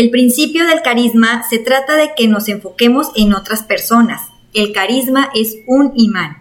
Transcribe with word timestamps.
El 0.00 0.08
principio 0.08 0.66
del 0.66 0.80
carisma 0.80 1.42
se 1.42 1.58
trata 1.58 1.94
de 1.94 2.14
que 2.16 2.26
nos 2.26 2.48
enfoquemos 2.48 3.10
en 3.16 3.34
otras 3.34 3.62
personas. 3.62 4.30
El 4.54 4.72
carisma 4.72 5.28
es 5.34 5.58
un 5.66 5.92
imán. 5.94 6.38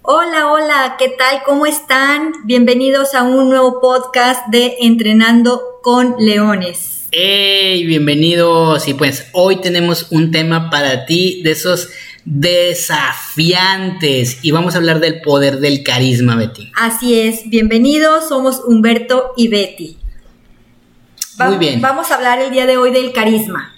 Hola, 0.00 0.50
hola, 0.50 0.96
¿qué 0.98 1.10
tal? 1.10 1.42
¿Cómo 1.44 1.66
están? 1.66 2.32
Bienvenidos 2.44 3.14
a 3.14 3.24
un 3.24 3.50
nuevo 3.50 3.78
podcast 3.82 4.46
de 4.46 4.78
Entrenando 4.80 5.60
con 5.82 6.16
Leones. 6.18 6.97
¡Hey! 7.10 7.86
Bienvenidos. 7.86 8.86
Y 8.86 8.92
pues 8.92 9.28
hoy 9.32 9.62
tenemos 9.62 10.08
un 10.10 10.30
tema 10.30 10.68
para 10.68 11.06
ti 11.06 11.40
de 11.42 11.52
esos 11.52 11.88
desafiantes 12.26 14.40
y 14.42 14.50
vamos 14.50 14.74
a 14.74 14.78
hablar 14.78 15.00
del 15.00 15.22
poder 15.22 15.60
del 15.60 15.82
carisma, 15.82 16.36
Betty. 16.36 16.70
Así 16.76 17.18
es, 17.18 17.48
bienvenidos, 17.48 18.28
somos 18.28 18.60
Humberto 18.66 19.32
y 19.38 19.48
Betty. 19.48 19.96
Muy 21.38 21.56
bien. 21.56 21.80
Vamos 21.80 22.10
a 22.10 22.16
hablar 22.16 22.40
el 22.40 22.50
día 22.50 22.66
de 22.66 22.76
hoy 22.76 22.90
del 22.90 23.12
carisma. 23.12 23.77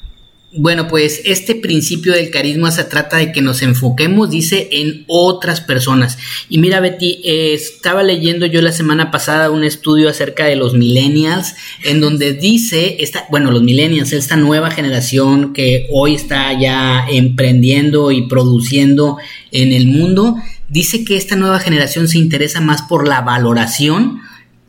Bueno, 0.53 0.89
pues 0.89 1.23
este 1.27 1.55
principio 1.55 2.13
del 2.13 2.31
carisma 2.31 2.73
se 2.73 2.83
trata 2.83 3.19
de 3.19 3.31
que 3.31 3.41
nos 3.41 3.63
enfoquemos, 3.63 4.31
dice, 4.31 4.69
en 4.73 5.05
otras 5.07 5.61
personas. 5.61 6.19
Y 6.49 6.59
mira, 6.59 6.81
Betty, 6.81 7.21
eh, 7.23 7.55
estaba 7.55 8.03
leyendo 8.03 8.47
yo 8.47 8.61
la 8.61 8.73
semana 8.73 9.13
pasada 9.13 9.51
un 9.51 9.63
estudio 9.63 10.09
acerca 10.09 10.47
de 10.47 10.57
los 10.57 10.75
millennials, 10.75 11.55
en 11.85 12.01
donde 12.01 12.33
dice, 12.33 12.97
esta, 12.99 13.27
bueno, 13.31 13.53
los 13.53 13.63
millennials, 13.63 14.13
esta 14.13 14.35
nueva 14.35 14.73
generación 14.73 15.53
que 15.53 15.87
hoy 15.93 16.17
está 16.17 16.53
ya 16.59 17.07
emprendiendo 17.09 18.11
y 18.11 18.27
produciendo 18.27 19.19
en 19.53 19.73
el 19.73 19.87
mundo, 19.87 20.35
dice 20.69 21.05
que 21.05 21.17
esta 21.17 21.37
nueva 21.37 21.61
generación 21.61 22.09
se 22.09 22.19
interesa 22.19 22.61
más 22.61 22.83
por 22.83 23.07
la 23.07 23.21
valoración, 23.21 24.21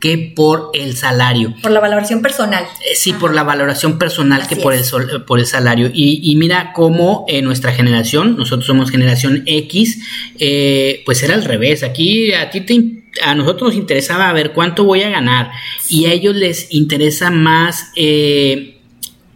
que 0.02 0.32
por 0.34 0.72
el 0.74 0.96
salario. 0.96 1.54
Por 1.62 1.70
la 1.70 1.78
valoración 1.78 2.22
personal. 2.22 2.64
Eh, 2.80 2.96
sí, 2.96 3.12
por 3.12 3.32
la 3.32 3.44
valoración 3.44 4.00
personal 4.00 4.48
que 4.48 4.56
por 4.56 4.74
el, 4.74 4.82
por 5.28 5.38
el 5.38 5.46
salario. 5.46 5.92
Y, 5.94 6.34
mira 6.34 6.72
cómo 6.72 7.24
en 7.28 7.44
nuestra 7.44 7.72
generación, 7.72 8.36
nosotros 8.36 8.66
somos 8.66 8.90
generación 8.90 9.44
X, 9.46 10.00
eh, 10.40 11.02
pues 11.06 11.22
era 11.22 11.34
al 11.34 11.44
revés. 11.44 11.84
Aquí 11.84 12.34
a 12.34 12.50
ti 12.50 12.62
te, 12.62 13.04
a 13.22 13.36
nosotros 13.36 13.70
nos 13.70 13.74
interesaba 13.76 14.32
ver 14.32 14.50
cuánto 14.50 14.82
voy 14.82 15.02
a 15.02 15.08
ganar 15.08 15.52
y 15.88 16.06
a 16.06 16.12
ellos 16.12 16.34
les 16.34 16.74
interesa 16.74 17.30
más 17.30 17.92
eh, 17.94 18.71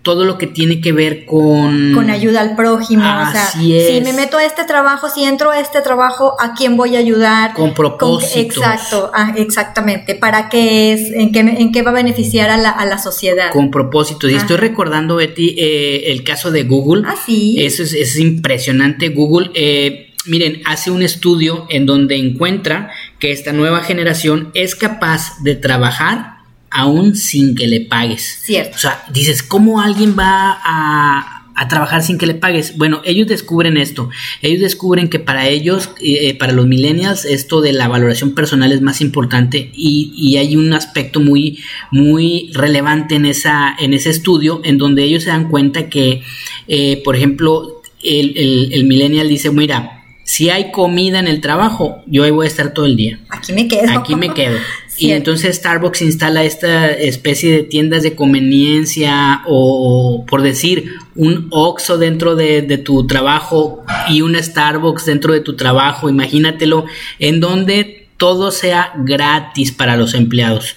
todo 0.06 0.24
lo 0.24 0.38
que 0.38 0.46
tiene 0.46 0.80
que 0.80 0.92
ver 0.92 1.24
con... 1.24 1.92
Con 1.92 2.10
ayuda 2.10 2.40
al 2.40 2.54
prójimo. 2.54 3.02
o 3.02 3.32
sea, 3.32 3.50
si 3.50 4.00
me 4.04 4.12
meto 4.12 4.38
a 4.38 4.44
este 4.44 4.62
trabajo, 4.62 5.08
si 5.10 5.24
entro 5.24 5.50
a 5.50 5.58
este 5.58 5.80
trabajo, 5.80 6.36
¿a 6.38 6.54
quién 6.54 6.76
voy 6.76 6.94
a 6.94 7.00
ayudar? 7.00 7.54
Con 7.54 7.74
propósitos. 7.74 8.58
exacto, 8.58 9.10
ah, 9.12 9.34
exactamente. 9.36 10.14
¿Para 10.14 10.48
qué 10.48 10.92
es? 10.92 11.10
¿En 11.10 11.32
qué, 11.32 11.40
en 11.40 11.72
qué 11.72 11.82
va 11.82 11.90
a 11.90 11.94
beneficiar 11.94 12.50
a 12.50 12.56
la, 12.56 12.70
a 12.70 12.86
la 12.86 12.98
sociedad? 12.98 13.50
Con 13.50 13.72
propósitos. 13.72 14.30
Y 14.30 14.36
estoy 14.36 14.58
recordando, 14.58 15.16
Betty, 15.16 15.56
eh, 15.58 16.12
el 16.12 16.22
caso 16.22 16.52
de 16.52 16.62
Google. 16.62 17.02
Ah, 17.04 17.16
sí. 17.26 17.56
Eso 17.58 17.82
es, 17.82 17.92
es 17.92 18.16
impresionante. 18.16 19.08
Google... 19.08 19.50
Eh, 19.54 20.12
miren, 20.26 20.62
hace 20.66 20.92
un 20.92 21.02
estudio 21.02 21.66
en 21.68 21.84
donde 21.84 22.16
encuentra 22.16 22.90
que 23.18 23.32
esta 23.32 23.52
nueva 23.52 23.80
generación 23.80 24.52
es 24.54 24.76
capaz 24.76 25.42
de 25.42 25.56
trabajar 25.56 26.35
aún 26.76 27.16
sin 27.16 27.54
que 27.54 27.66
le 27.66 27.80
pagues. 27.80 28.40
Cierto. 28.42 28.76
O 28.76 28.78
sea, 28.78 29.02
dices, 29.10 29.42
¿cómo 29.42 29.80
alguien 29.80 30.14
va 30.16 30.58
a, 30.62 31.32
trabajar 31.70 32.02
sin 32.02 32.18
que 32.18 32.26
le 32.26 32.34
pagues? 32.34 32.76
Bueno, 32.76 33.00
ellos 33.06 33.26
descubren 33.26 33.78
esto. 33.78 34.10
Ellos 34.42 34.60
descubren 34.60 35.08
que 35.08 35.18
para 35.18 35.48
ellos, 35.48 35.88
eh, 36.02 36.36
para 36.36 36.52
los 36.52 36.66
millennials, 36.66 37.24
esto 37.24 37.62
de 37.62 37.72
la 37.72 37.88
valoración 37.88 38.34
personal 38.34 38.72
es 38.72 38.82
más 38.82 39.00
importante 39.00 39.70
y, 39.74 40.36
hay 40.36 40.54
un 40.54 40.74
aspecto 40.74 41.18
muy, 41.20 41.60
muy 41.90 42.50
relevante 42.52 43.14
en, 43.14 43.24
esa, 43.24 43.74
en 43.78 43.94
ese 43.94 44.10
estudio 44.10 44.60
en 44.62 44.76
donde 44.76 45.04
ellos 45.04 45.22
se 45.22 45.30
dan 45.30 45.48
cuenta 45.48 45.88
que, 45.88 46.20
eh, 46.68 47.00
por 47.02 47.16
ejemplo, 47.16 47.80
el, 48.04 48.36
el, 48.36 48.74
el 48.74 48.84
millennial 48.84 49.30
dice, 49.30 49.50
mira, 49.50 50.04
si 50.24 50.50
hay 50.50 50.72
comida 50.72 51.20
en 51.20 51.28
el 51.28 51.40
trabajo, 51.40 52.02
yo 52.06 52.24
ahí 52.24 52.32
voy 52.32 52.44
a 52.44 52.48
estar 52.48 52.74
todo 52.74 52.84
el 52.84 52.96
día. 52.96 53.20
Aquí 53.30 53.54
me 53.54 53.66
quedo. 53.66 53.98
Aquí 53.98 54.14
me 54.14 54.34
quedo. 54.34 54.58
Y 54.98 55.12
entonces 55.12 55.56
Starbucks 55.56 56.00
instala 56.02 56.44
esta 56.44 56.90
especie 56.90 57.52
de 57.52 57.62
tiendas 57.64 58.02
de 58.02 58.14
conveniencia 58.14 59.42
o, 59.46 60.24
por 60.26 60.42
decir, 60.42 60.94
un 61.14 61.48
Oxxo 61.50 61.98
dentro 61.98 62.34
de, 62.34 62.62
tu 62.78 63.06
trabajo 63.06 63.84
y 64.08 64.22
un 64.22 64.34
Starbucks 64.36 65.04
dentro 65.04 65.34
de 65.34 65.40
tu 65.40 65.54
trabajo, 65.54 66.08
imagínatelo, 66.08 66.86
en 67.18 67.40
donde 67.40 68.08
todo 68.16 68.50
sea 68.50 68.92
gratis 68.96 69.70
para 69.72 69.96
los 69.96 70.14
empleados. 70.14 70.76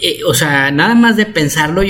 Eh, 0.00 0.20
o 0.26 0.34
sea, 0.34 0.72
nada 0.72 0.94
más 0.94 1.16
de 1.16 1.26
pensarlo, 1.26 1.82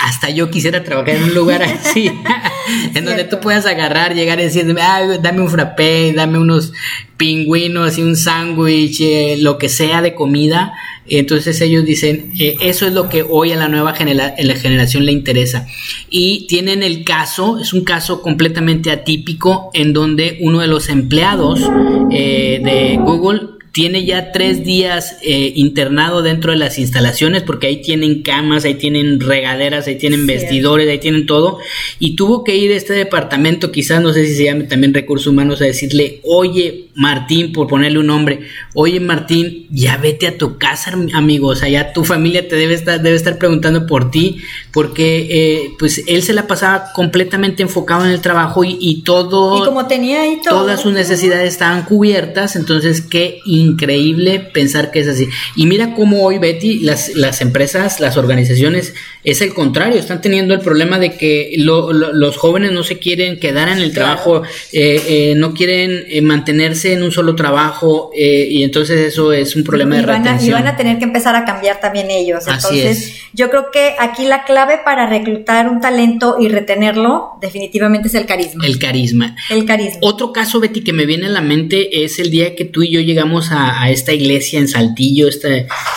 hasta 0.00 0.30
yo 0.30 0.50
quisiera 0.50 0.82
trabajar 0.82 1.16
en 1.16 1.24
un 1.24 1.34
lugar 1.34 1.62
así, 1.62 2.10
en 2.94 3.04
donde 3.04 3.24
tú 3.24 3.38
puedas 3.38 3.66
agarrar, 3.66 4.14
llegar 4.14 4.40
y 4.40 4.44
decir, 4.44 4.66
dame 4.74 5.40
un 5.40 5.48
frappé, 5.48 6.12
dame 6.12 6.38
unos 6.38 6.72
pingüinos 7.16 7.98
y 7.98 8.02
un 8.02 8.16
sándwich, 8.16 9.00
eh, 9.00 9.36
lo 9.38 9.58
que 9.58 9.68
sea 9.68 10.02
de 10.02 10.14
comida 10.14 10.72
entonces 11.08 11.60
ellos 11.60 11.84
dicen, 11.84 12.32
eh, 12.38 12.56
eso 12.60 12.86
es 12.86 12.92
lo 12.92 13.08
que 13.08 13.22
hoy 13.22 13.52
a 13.52 13.56
la 13.56 13.68
nueva 13.68 13.94
generación 13.94 15.04
le 15.04 15.12
interesa. 15.12 15.66
Y 16.08 16.46
tienen 16.46 16.82
el 16.82 17.04
caso, 17.04 17.58
es 17.58 17.72
un 17.72 17.84
caso 17.84 18.22
completamente 18.22 18.90
atípico 18.90 19.70
en 19.74 19.92
donde 19.92 20.38
uno 20.40 20.60
de 20.60 20.66
los 20.66 20.88
empleados 20.88 21.60
eh, 22.10 22.60
de 22.64 22.96
Google 23.02 23.54
tiene 23.74 24.04
ya 24.04 24.30
tres 24.30 24.64
días 24.64 25.16
eh, 25.22 25.52
internado 25.56 26.22
dentro 26.22 26.52
de 26.52 26.58
las 26.58 26.78
instalaciones 26.78 27.42
porque 27.42 27.66
ahí 27.66 27.82
tienen 27.82 28.22
camas, 28.22 28.64
ahí 28.64 28.74
tienen 28.74 29.18
regaderas, 29.18 29.88
ahí 29.88 29.96
tienen 29.96 30.28
vestidores, 30.28 30.88
ahí 30.88 30.98
tienen 30.98 31.26
todo. 31.26 31.58
Y 31.98 32.14
tuvo 32.14 32.44
que 32.44 32.54
ir 32.54 32.70
a 32.70 32.76
este 32.76 32.92
departamento, 32.92 33.72
quizás 33.72 34.00
no 34.00 34.12
sé 34.12 34.26
si 34.26 34.36
se 34.36 34.44
llame 34.44 34.64
también 34.64 34.94
recursos 34.94 35.26
humanos, 35.26 35.60
a 35.60 35.64
decirle, 35.64 36.20
oye 36.22 36.84
Martín, 36.94 37.52
por 37.52 37.66
ponerle 37.66 37.98
un 37.98 38.06
nombre, 38.06 38.42
oye 38.74 39.00
Martín, 39.00 39.66
ya 39.70 39.96
vete 39.96 40.28
a 40.28 40.38
tu 40.38 40.56
casa, 40.56 40.92
amigo, 41.12 41.48
o 41.48 41.56
sea, 41.56 41.68
ya 41.68 41.92
tu 41.92 42.04
familia 42.04 42.46
te 42.46 42.54
debe 42.54 42.74
estar, 42.74 43.02
debe 43.02 43.16
estar 43.16 43.38
preguntando 43.38 43.88
por 43.88 44.12
ti, 44.12 44.38
porque 44.72 45.26
eh, 45.30 45.70
pues 45.80 46.04
él 46.06 46.22
se 46.22 46.32
la 46.32 46.46
pasaba 46.46 46.92
completamente 46.94 47.64
enfocado 47.64 48.04
en 48.04 48.12
el 48.12 48.20
trabajo 48.20 48.62
y, 48.62 49.02
todo... 49.02 49.60
Y 49.60 49.64
como 49.64 49.88
tenía 49.88 50.22
ahí 50.22 50.38
todo. 50.44 50.60
Todas 50.60 50.80
sus 50.80 50.92
necesidades 50.92 51.52
estaban 51.54 51.84
cubiertas, 51.84 52.54
entonces 52.54 53.00
qué 53.00 53.40
increíble 53.64 54.40
pensar 54.40 54.90
que 54.90 55.00
es 55.00 55.08
así. 55.08 55.28
Y 55.56 55.66
mira 55.66 55.94
cómo 55.94 56.22
hoy, 56.22 56.38
Betty, 56.38 56.80
las, 56.80 57.14
las 57.14 57.40
empresas, 57.40 58.00
las 58.00 58.16
organizaciones, 58.16 58.94
es 59.24 59.40
el 59.40 59.54
contrario, 59.54 59.98
están 59.98 60.20
teniendo 60.20 60.54
el 60.54 60.60
problema 60.60 60.98
de 60.98 61.16
que 61.16 61.54
los 61.56 62.36
jóvenes 62.36 62.72
no 62.72 62.82
se 62.82 62.98
quieren 62.98 63.40
quedar 63.40 63.68
en 63.68 63.78
el 63.78 63.92
trabajo, 63.92 64.42
eh, 64.72 65.02
eh, 65.08 65.34
no 65.36 65.54
quieren 65.54 66.04
eh, 66.08 66.20
mantenerse 66.20 66.92
en 66.92 67.02
un 67.02 67.10
solo 67.10 67.34
trabajo 67.34 68.10
y 68.14 68.62
entonces 68.62 69.00
eso 69.00 69.32
es 69.32 69.56
un 69.56 69.64
problema 69.64 69.96
de 69.96 70.02
retención. 70.02 70.50
y 70.50 70.52
van 70.52 70.66
a 70.66 70.76
tener 70.76 70.98
que 70.98 71.04
empezar 71.04 71.34
a 71.34 71.44
cambiar 71.44 71.80
también 71.80 72.10
ellos. 72.10 72.46
Entonces, 72.46 73.16
yo 73.32 73.50
creo 73.50 73.70
que 73.70 73.94
aquí 73.98 74.26
la 74.26 74.44
clave 74.44 74.80
para 74.84 75.06
reclutar 75.06 75.68
un 75.68 75.80
talento 75.80 76.36
y 76.38 76.48
retenerlo 76.48 77.38
definitivamente 77.40 78.08
es 78.08 78.14
el 78.14 78.26
carisma. 78.26 78.66
El 78.66 78.78
carisma. 78.78 79.36
El 79.50 79.64
carisma. 79.64 79.98
Otro 80.02 80.32
caso, 80.32 80.60
Betty, 80.60 80.82
que 80.82 80.92
me 80.92 81.06
viene 81.06 81.26
a 81.26 81.30
la 81.30 81.40
mente 81.40 82.04
es 82.04 82.18
el 82.18 82.30
día 82.30 82.54
que 82.54 82.64
tú 82.64 82.82
y 82.82 82.90
yo 82.90 83.00
llegamos 83.00 83.50
a 83.50 83.53
a, 83.54 83.90
esta 83.90 84.12
iglesia 84.12 84.58
en 84.58 84.68
Saltillo, 84.68 85.28
esta, 85.28 85.48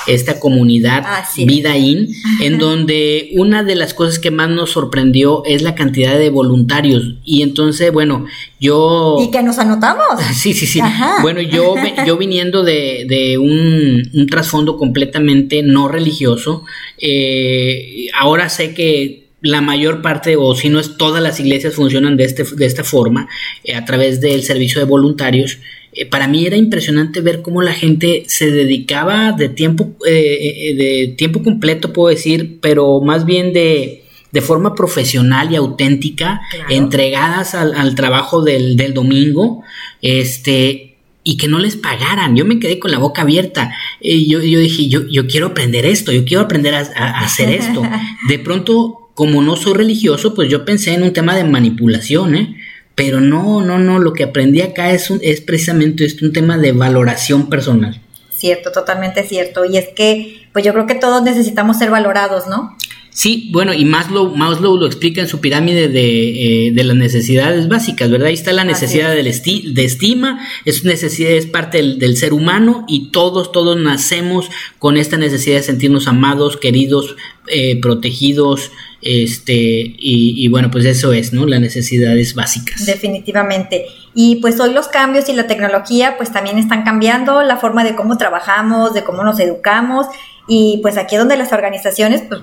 esta 0.07 0.39
comunidad 0.39 1.03
ah, 1.05 1.27
Vida 1.37 1.77
In, 1.77 2.09
en 2.41 2.57
donde 2.57 3.31
una 3.35 3.63
de 3.63 3.75
las 3.75 3.93
cosas 3.93 4.19
que 4.19 4.31
más 4.31 4.49
nos 4.49 4.71
sorprendió 4.71 5.43
es 5.45 5.61
la 5.61 5.75
cantidad 5.75 6.17
de 6.17 6.29
voluntarios. 6.29 7.15
Y 7.23 7.41
entonces, 7.41 7.91
bueno, 7.91 8.25
yo... 8.59 9.17
Y 9.21 9.31
que 9.31 9.43
nos 9.43 9.59
anotamos. 9.59 10.05
Sí, 10.33 10.53
sí, 10.53 10.67
sí. 10.67 10.79
Bueno, 11.21 11.41
yo, 11.41 11.75
yo 12.05 12.17
viniendo 12.17 12.63
de, 12.63 13.37
un, 13.39 14.27
trasfondo 14.29 14.77
completamente 14.77 15.63
no 15.63 15.87
religioso, 15.87 16.63
eh, 16.99 18.07
ahora 18.13 18.49
sé 18.49 18.73
que 18.73 19.27
la 19.41 19.61
mayor 19.61 20.01
parte, 20.01 20.35
o 20.35 20.55
si 20.55 20.69
no 20.69 20.79
es 20.79 20.97
todas 20.97 21.21
las 21.21 21.39
iglesias, 21.39 21.75
funcionan 21.75 22.17
de, 22.17 22.25
este, 22.25 22.43
de 22.43 22.65
esta 22.65 22.83
forma, 22.83 23.29
eh, 23.63 23.75
a 23.75 23.85
través 23.85 24.19
del 24.21 24.43
servicio 24.43 24.79
de 24.79 24.85
voluntarios. 24.85 25.59
Eh, 25.97 26.05
para 26.05 26.27
mí 26.27 26.45
era 26.45 26.55
impresionante 26.55 27.21
ver 27.21 27.41
cómo 27.41 27.63
la 27.63 27.73
gente 27.73 28.23
se 28.27 28.51
dedicaba 28.51 29.31
de 29.31 29.49
tiempo, 29.49 29.95
eh, 30.05 30.69
eh, 30.69 30.75
de 30.75 31.07
tiempo 31.17 31.41
completo, 31.41 31.91
puedo 31.91 32.09
decir, 32.09 32.59
pero 32.61 33.01
más 33.01 33.25
bien 33.25 33.51
de, 33.51 34.03
de 34.31 34.41
forma 34.41 34.75
profesional 34.75 35.51
y 35.51 35.55
auténtica, 35.55 36.41
entregadas 36.69 37.55
al, 37.55 37.95
trabajo 37.95 38.43
del, 38.43 38.77
del, 38.77 38.93
domingo, 38.93 39.63
este, 40.03 40.97
y 41.23 41.35
que 41.35 41.47
no 41.47 41.57
les 41.57 41.75
pagaran. 41.75 42.35
Yo 42.35 42.45
me 42.45 42.59
quedé 42.59 42.77
con 42.77 42.91
la 42.91 42.99
boca 42.99 43.23
abierta. 43.23 43.73
yo, 43.99 44.43
yo 44.43 44.59
dije, 44.59 44.87
yo, 44.87 45.07
yo 45.07 45.25
quiero 45.25 45.47
aprender 45.47 45.87
esto, 45.87 46.11
yo 46.11 46.25
quiero 46.25 46.43
aprender 46.43 46.75
a, 46.75 46.81
a 46.95 47.21
hacer 47.21 47.49
esto. 47.49 47.81
De 48.29 48.37
pronto 48.37 49.09
como 49.15 49.41
no 49.41 49.55
soy 49.55 49.73
religioso, 49.73 50.35
pues 50.35 50.47
yo 50.47 50.63
pensé 50.63 50.93
en 50.93 51.01
un 51.01 51.11
tema 51.11 51.35
de 51.35 51.43
manipulación, 51.43 52.35
¿eh? 52.35 52.55
Pero 52.97 53.21
no, 53.21 53.61
no, 53.61 53.77
no, 53.77 53.99
lo 53.99 54.11
que 54.11 54.23
aprendí 54.23 54.61
acá 54.61 54.91
es, 54.91 55.11
un, 55.11 55.19
es 55.21 55.39
precisamente 55.39 56.03
esto, 56.03 56.25
un 56.25 56.33
tema 56.33 56.57
de 56.57 56.71
valoración 56.71 57.47
personal. 57.47 58.01
Cierto, 58.35 58.71
totalmente 58.71 59.21
cierto. 59.21 59.65
Y 59.65 59.77
es 59.77 59.89
que, 59.95 60.47
pues 60.51 60.65
yo 60.65 60.73
creo 60.73 60.87
que 60.87 60.95
todos 60.95 61.21
necesitamos 61.21 61.77
ser 61.77 61.91
valorados, 61.91 62.47
¿no? 62.47 62.75
Sí, 63.11 63.49
bueno, 63.51 63.71
y 63.71 63.85
Maslow, 63.85 64.35
Maslow 64.35 64.77
lo 64.77 64.87
explica 64.87 65.21
en 65.21 65.27
su 65.27 65.39
pirámide 65.39 65.89
de, 65.89 66.69
eh, 66.69 66.83
las 66.83 66.95
necesidades 66.95 67.67
básicas, 67.67 68.09
¿verdad? 68.09 68.29
Ahí 68.29 68.33
está 68.33 68.51
la 68.51 68.63
necesidad 68.63 69.09
de, 69.09 69.23
de, 69.23 69.85
estima, 69.85 70.47
es 70.65 70.83
necesidad, 70.83 71.31
es 71.31 71.45
parte 71.45 71.81
del, 71.81 72.17
ser 72.17 72.33
humano 72.33 72.83
y 72.87 73.11
todos, 73.11 73.51
todos 73.51 73.77
nacemos 73.77 74.49
con 74.79 74.97
esta 74.97 75.17
necesidad 75.17 75.57
de 75.57 75.63
sentirnos 75.63 76.07
amados, 76.07 76.57
queridos, 76.57 77.15
eh, 77.47 77.79
protegidos, 77.79 78.71
este, 79.01 79.53
y, 79.53 80.33
y, 80.37 80.47
bueno, 80.47 80.71
pues 80.71 80.85
eso 80.85 81.13
es, 81.13 81.33
¿no? 81.33 81.45
Las 81.45 81.61
necesidades 81.61 82.33
básicas. 82.33 82.85
Definitivamente. 82.85 83.85
Y 84.13 84.37
pues 84.37 84.59
hoy 84.59 84.73
los 84.73 84.87
cambios 84.87 85.29
y 85.29 85.33
la 85.33 85.47
tecnología 85.47 86.17
pues 86.17 86.31
también 86.31 86.57
están 86.57 86.83
cambiando 86.83 87.43
la 87.43 87.57
forma 87.57 87.83
de 87.83 87.95
cómo 87.95 88.17
trabajamos, 88.17 88.93
de 88.93 89.03
cómo 89.03 89.23
nos 89.23 89.39
educamos, 89.39 90.07
y 90.47 90.79
pues 90.81 90.97
aquí 90.97 91.15
es 91.15 91.19
donde 91.19 91.37
las 91.37 91.53
organizaciones 91.53 92.23
pues 92.27 92.41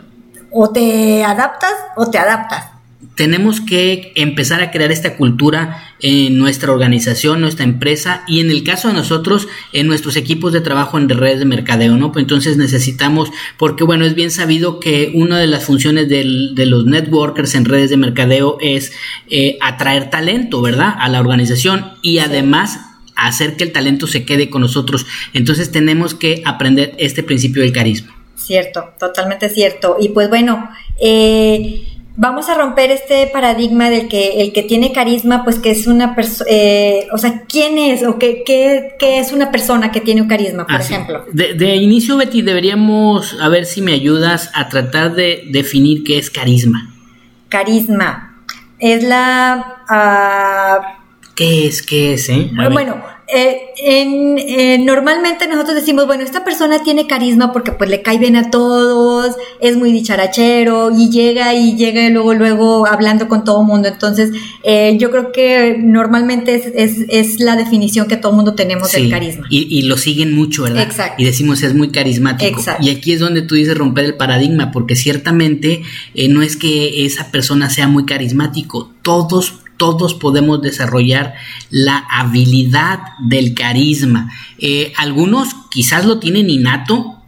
o 0.53 0.71
te 0.71 1.25
adaptas 1.25 1.73
o 1.97 2.11
te 2.11 2.19
adaptas. 2.19 2.69
Tenemos 3.17 3.61
que 3.61 4.13
empezar 4.15 4.63
a 4.63 4.71
crear 4.71 4.93
esta 4.93 5.17
cultura 5.17 5.94
en 6.07 6.37
nuestra 6.37 6.71
organización, 6.71 7.41
nuestra 7.41 7.65
empresa 7.65 8.25
y 8.27 8.41
en 8.41 8.51
el 8.51 8.63
caso 8.63 8.89
de 8.89 8.95
nosotros, 8.95 9.49
en 9.73 9.87
nuestros 9.87 10.17
equipos 10.17 10.53
de 10.53 10.61
trabajo 10.61 10.99
en 10.99 11.09
redes 11.09 11.39
de 11.39 11.47
mercadeo, 11.47 11.97
¿no? 11.97 12.13
Pues 12.13 12.25
entonces 12.25 12.59
necesitamos, 12.59 13.31
porque 13.57 13.85
bueno, 13.85 14.05
es 14.05 14.15
bien 14.15 14.31
sabido 14.31 14.81
que 14.81 15.13
una 15.15 15.39
de 15.39 15.47
las 15.47 15.65
funciones 15.65 16.11
del, 16.11 16.55
de 16.55 16.67
los 16.67 16.85
networkers 16.85 17.55
en 17.55 17.65
redes 17.65 17.89
de 17.89 17.97
mercadeo 17.97 18.59
es 18.61 18.93
eh, 19.31 19.57
atraer 19.63 20.11
talento, 20.11 20.61
¿verdad? 20.61 20.95
A 20.99 21.09
la 21.09 21.21
organización 21.21 21.93
y 22.03 22.19
además 22.19 22.81
hacer 23.17 23.57
que 23.57 23.65
el 23.65 23.73
talento 23.73 24.07
se 24.07 24.27
quede 24.27 24.51
con 24.51 24.61
nosotros. 24.61 25.07
Entonces 25.33 25.73
tenemos 25.73 26.13
que 26.13 26.43
aprender 26.45 26.93
este 26.99 27.23
principio 27.23 27.63
del 27.63 27.73
carisma. 27.73 28.15
Cierto, 28.37 28.93
totalmente 29.01 29.49
cierto. 29.49 29.97
Y 29.99 30.11
pues 30.11 30.29
bueno, 30.29 30.69
eh, 31.01 31.94
vamos 32.17 32.49
a 32.49 32.55
romper 32.55 32.91
este 32.91 33.27
paradigma 33.27 33.91
del 33.91 34.09
que 34.09 34.43
el 34.43 34.53
que 34.53 34.63
tiene 34.63 34.93
carisma, 34.93 35.45
pues 35.45 35.59
que 35.59 35.71
es 35.71 35.87
una 35.87 36.15
persona, 36.15 36.49
eh, 36.51 37.09
o 37.13 37.19
sea, 37.19 37.43
¿quién 37.49 37.79
es 37.79 38.05
o 38.05 38.19
qué, 38.19 38.43
qué, 38.47 38.95
qué, 38.99 39.19
es 39.19 39.33
una 39.33 39.51
persona 39.51 39.91
que 39.91 40.01
tiene 40.01 40.23
un 40.23 40.29
carisma, 40.29 40.67
por 40.67 40.81
ejemplo? 40.81 41.25
De, 41.33 41.77
inicio, 41.77 42.17
Betty, 42.17 42.43
deberíamos, 42.43 43.37
a 43.41 43.49
ver 43.49 43.67
si 43.67 43.83
me 43.83 43.93
ayudas 43.93 44.51
a 44.55 44.69
tratar 44.69 45.15
de 45.15 45.45
definir 45.51 46.05
qué 46.05 46.19
es 46.19 46.31
carisma. 46.31 46.91
Carisma 47.49 48.43
es 48.79 49.03
la... 49.03 49.83
Uh, 49.89 51.05
¿Qué 51.35 51.67
es? 51.67 51.83
¿Qué 51.83 52.15
es? 52.15 52.29
Eh? 52.29 52.51
Bueno, 52.73 53.03
eh, 53.27 53.59
en, 53.79 54.37
eh, 54.39 54.79
normalmente 54.79 55.49
nosotros 55.49 55.77
decimos, 55.77 56.07
bueno, 56.07 56.23
esta 56.23 56.45
persona 56.45 56.83
tiene 56.83 57.07
carisma 57.07 57.53
porque 57.53 57.73
pues 57.73 57.89
le 57.89 58.03
cae 58.03 58.19
bien 58.19 58.37
a 58.37 58.51
todos, 58.51 59.35
es 59.61 59.77
muy 59.77 59.93
dicharachero 59.93 60.91
y 60.91 61.09
llega 61.09 61.55
y 61.55 61.75
llega 61.75 62.09
luego, 62.11 62.35
luego 62.35 62.87
hablando 62.87 63.27
con 63.27 63.43
todo 63.43 63.63
el 63.63 63.67
mundo. 63.67 63.89
Entonces, 63.89 64.31
eh, 64.63 64.97
yo 64.99 65.11
creo 65.11 65.33
que 65.33 65.79
normalmente 65.81 66.55
es, 66.55 66.67
es, 66.75 67.07
es, 67.09 67.41
la 67.41 67.57
definición 67.57 68.09
que 68.09 68.19
todo 68.19 68.33
el 68.33 68.37
mundo 68.37 68.55
tenemos 68.55 68.93
del 68.93 69.11
carisma. 69.11 69.47
Y, 69.49 69.79
y, 69.79 69.83
lo 69.83 69.97
siguen 69.97 70.35
mucho, 70.35 70.65
¿verdad? 70.65 70.83
Exacto. 70.83 71.23
Y 71.23 71.25
decimos 71.25 71.63
es 71.63 71.75
muy 71.75 71.91
carismático. 71.91 72.59
Exacto. 72.59 72.85
Y 72.85 72.91
aquí 72.91 73.13
es 73.13 73.21
donde 73.21 73.41
tú 73.43 73.55
dices 73.55 73.77
romper 73.77 74.05
el 74.05 74.15
paradigma, 74.15 74.71
porque 74.71 74.97
ciertamente 74.97 75.83
no 76.29 76.43
es 76.43 76.57
que 76.57 77.07
esa 77.07 77.31
persona 77.31 77.71
sea 77.71 77.89
muy 77.89 78.05
carismático, 78.05 78.93
todos 79.03 79.64
todos 79.77 80.15
podemos 80.15 80.63
desarrollar 80.63 81.35
la 81.71 82.05
habilidad 82.11 83.01
del 83.21 83.55
carisma. 83.55 84.31
Eh, 84.59 84.93
algunos 84.97 85.55
quizás 85.71 86.05
lo 86.05 86.19
tienen 86.19 86.51
innato 86.51 87.21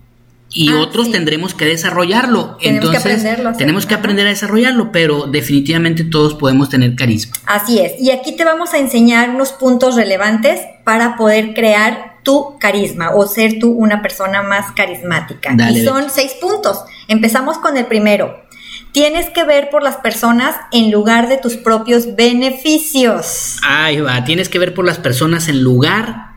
y 0.51 0.71
ah, 0.71 0.81
otros 0.81 1.11
tendremos 1.11 1.55
que 1.55 1.67
desarrollarlo. 1.67 2.57
Tenemos 2.61 2.95
Entonces, 2.95 3.25
que 3.25 3.53
tenemos 3.59 3.85
que 3.85 3.95
aprender 3.95 4.27
a 4.27 4.31
desarrollarlo, 4.31 4.91
pero 4.91 5.27
definitivamente 5.27 6.05
todos 6.05 6.35
podemos 6.35 6.71
tener 6.71 6.95
carisma. 6.95 7.35
Así 7.47 7.79
es. 7.79 8.01
Y 8.01 8.11
aquí 8.11 8.37
te 8.37 8.45
vamos 8.45 8.73
a 8.73 8.79
enseñar 8.79 9.31
unos 9.31 9.53
puntos 9.53 9.97
relevantes 9.97 10.61
para 10.85 11.17
poder 11.17 11.53
crear 11.53 12.17
tu 12.23 12.59
carisma 12.59 13.11
o 13.11 13.27
ser 13.27 13.59
tú 13.59 13.71
una 13.71 14.03
persona 14.03 14.43
más 14.43 14.73
carismática. 14.73 15.55
y 15.71 15.85
son 15.85 16.11
seis 16.11 16.33
puntos. 16.41 16.79
Empezamos 17.07 17.59
con 17.59 17.77
el 17.77 17.87
primero. 17.87 18.46
Tienes 18.97 19.29
que 19.29 19.45
ver 19.45 19.69
por 19.69 19.83
las 19.83 19.99
personas 19.99 20.57
en 20.73 20.91
lugar 20.91 21.29
de 21.29 21.37
tus 21.37 21.59
propios 21.59 22.17
beneficios. 22.17 23.59
Ahí 23.63 24.01
va, 24.01 24.25
tienes 24.25 24.49
que 24.49 24.59
ver 24.59 24.73
por 24.73 24.87
las 24.87 24.97
personas 24.97 25.49
en 25.49 25.63
lugar 25.63 26.36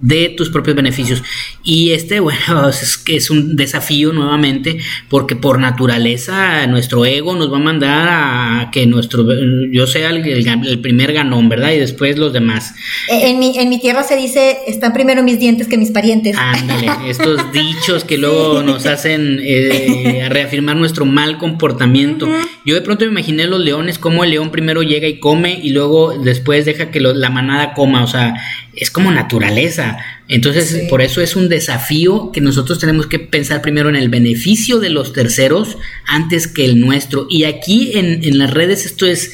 de 0.00 0.30
tus 0.30 0.50
propios 0.50 0.76
beneficios. 0.76 1.22
Y 1.62 1.90
este, 1.90 2.20
bueno, 2.20 2.68
es 2.68 3.02
es 3.06 3.30
un 3.30 3.56
desafío 3.56 4.12
nuevamente, 4.12 4.78
porque 5.08 5.36
por 5.36 5.58
naturaleza 5.58 6.66
nuestro 6.66 7.04
ego 7.04 7.34
nos 7.36 7.52
va 7.52 7.56
a 7.56 7.60
mandar 7.60 8.08
a 8.10 8.70
que 8.70 8.86
nuestro 8.86 9.26
yo 9.70 9.86
sea 9.86 10.10
el, 10.10 10.80
primer 10.80 11.12
ganón, 11.12 11.48
¿verdad? 11.48 11.72
Y 11.72 11.78
después 11.78 12.18
los 12.18 12.32
demás. 12.32 12.74
En 13.08 13.38
mi, 13.38 13.58
en 13.58 13.68
mi 13.68 13.80
tierra 13.80 14.02
se 14.02 14.16
dice, 14.16 14.58
están 14.66 14.92
primero 14.92 15.22
mis 15.22 15.38
dientes 15.38 15.66
que 15.66 15.76
mis 15.76 15.90
parientes. 15.90 16.36
Ándale, 16.38 16.88
estos 17.10 17.52
dichos 17.52 18.04
que 18.04 18.16
luego 18.16 18.62
nos 18.62 18.86
hacen 18.86 19.40
eh, 19.42 20.26
reafirmar 20.28 20.76
nuestro 20.76 21.04
mal 21.04 21.38
comportamiento. 21.38 22.28
Yo 22.66 22.74
de 22.74 22.82
pronto 22.82 23.06
me 23.06 23.10
imaginé 23.10 23.46
los 23.46 23.60
leones, 23.60 23.98
como 23.98 24.22
el 24.22 24.30
león 24.30 24.50
primero 24.50 24.82
llega 24.82 25.08
y 25.08 25.18
come 25.18 25.58
y 25.62 25.70
luego 25.70 26.18
después 26.18 26.66
deja 26.66 26.90
que 26.90 27.00
la 27.00 27.30
manada 27.30 27.72
coma, 27.72 28.04
o 28.04 28.06
sea, 28.06 28.34
es 28.74 28.90
como 28.90 29.10
naturaleza. 29.10 29.98
Entonces, 30.28 30.86
por 30.90 31.00
eso 31.00 31.22
es 31.22 31.36
un 31.36 31.48
desafío 31.48 32.30
que 32.32 32.42
nosotros 32.42 32.78
tenemos 32.78 33.06
que 33.06 33.18
pensar 33.18 33.62
primero 33.62 33.88
en 33.88 33.96
el 33.96 34.10
beneficio 34.10 34.78
de 34.78 34.90
los 34.90 35.14
terceros 35.14 35.78
antes 36.06 36.46
que 36.46 36.66
el 36.66 36.78
nuestro. 36.78 37.26
Y 37.30 37.44
aquí 37.44 37.92
en, 37.94 38.22
en 38.24 38.38
las 38.38 38.50
redes 38.50 38.84
esto 38.84 39.06
es, 39.06 39.32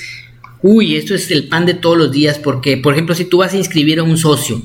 uy, 0.62 0.94
esto 0.96 1.14
es 1.14 1.30
el 1.32 1.48
pan 1.48 1.66
de 1.66 1.74
todos 1.74 1.98
los 1.98 2.12
días, 2.12 2.38
porque, 2.38 2.76
por 2.76 2.94
ejemplo, 2.94 3.16
si 3.16 3.24
tú 3.24 3.38
vas 3.38 3.54
a 3.54 3.58
inscribir 3.58 3.98
a 3.98 4.04
un 4.04 4.18
socio, 4.18 4.62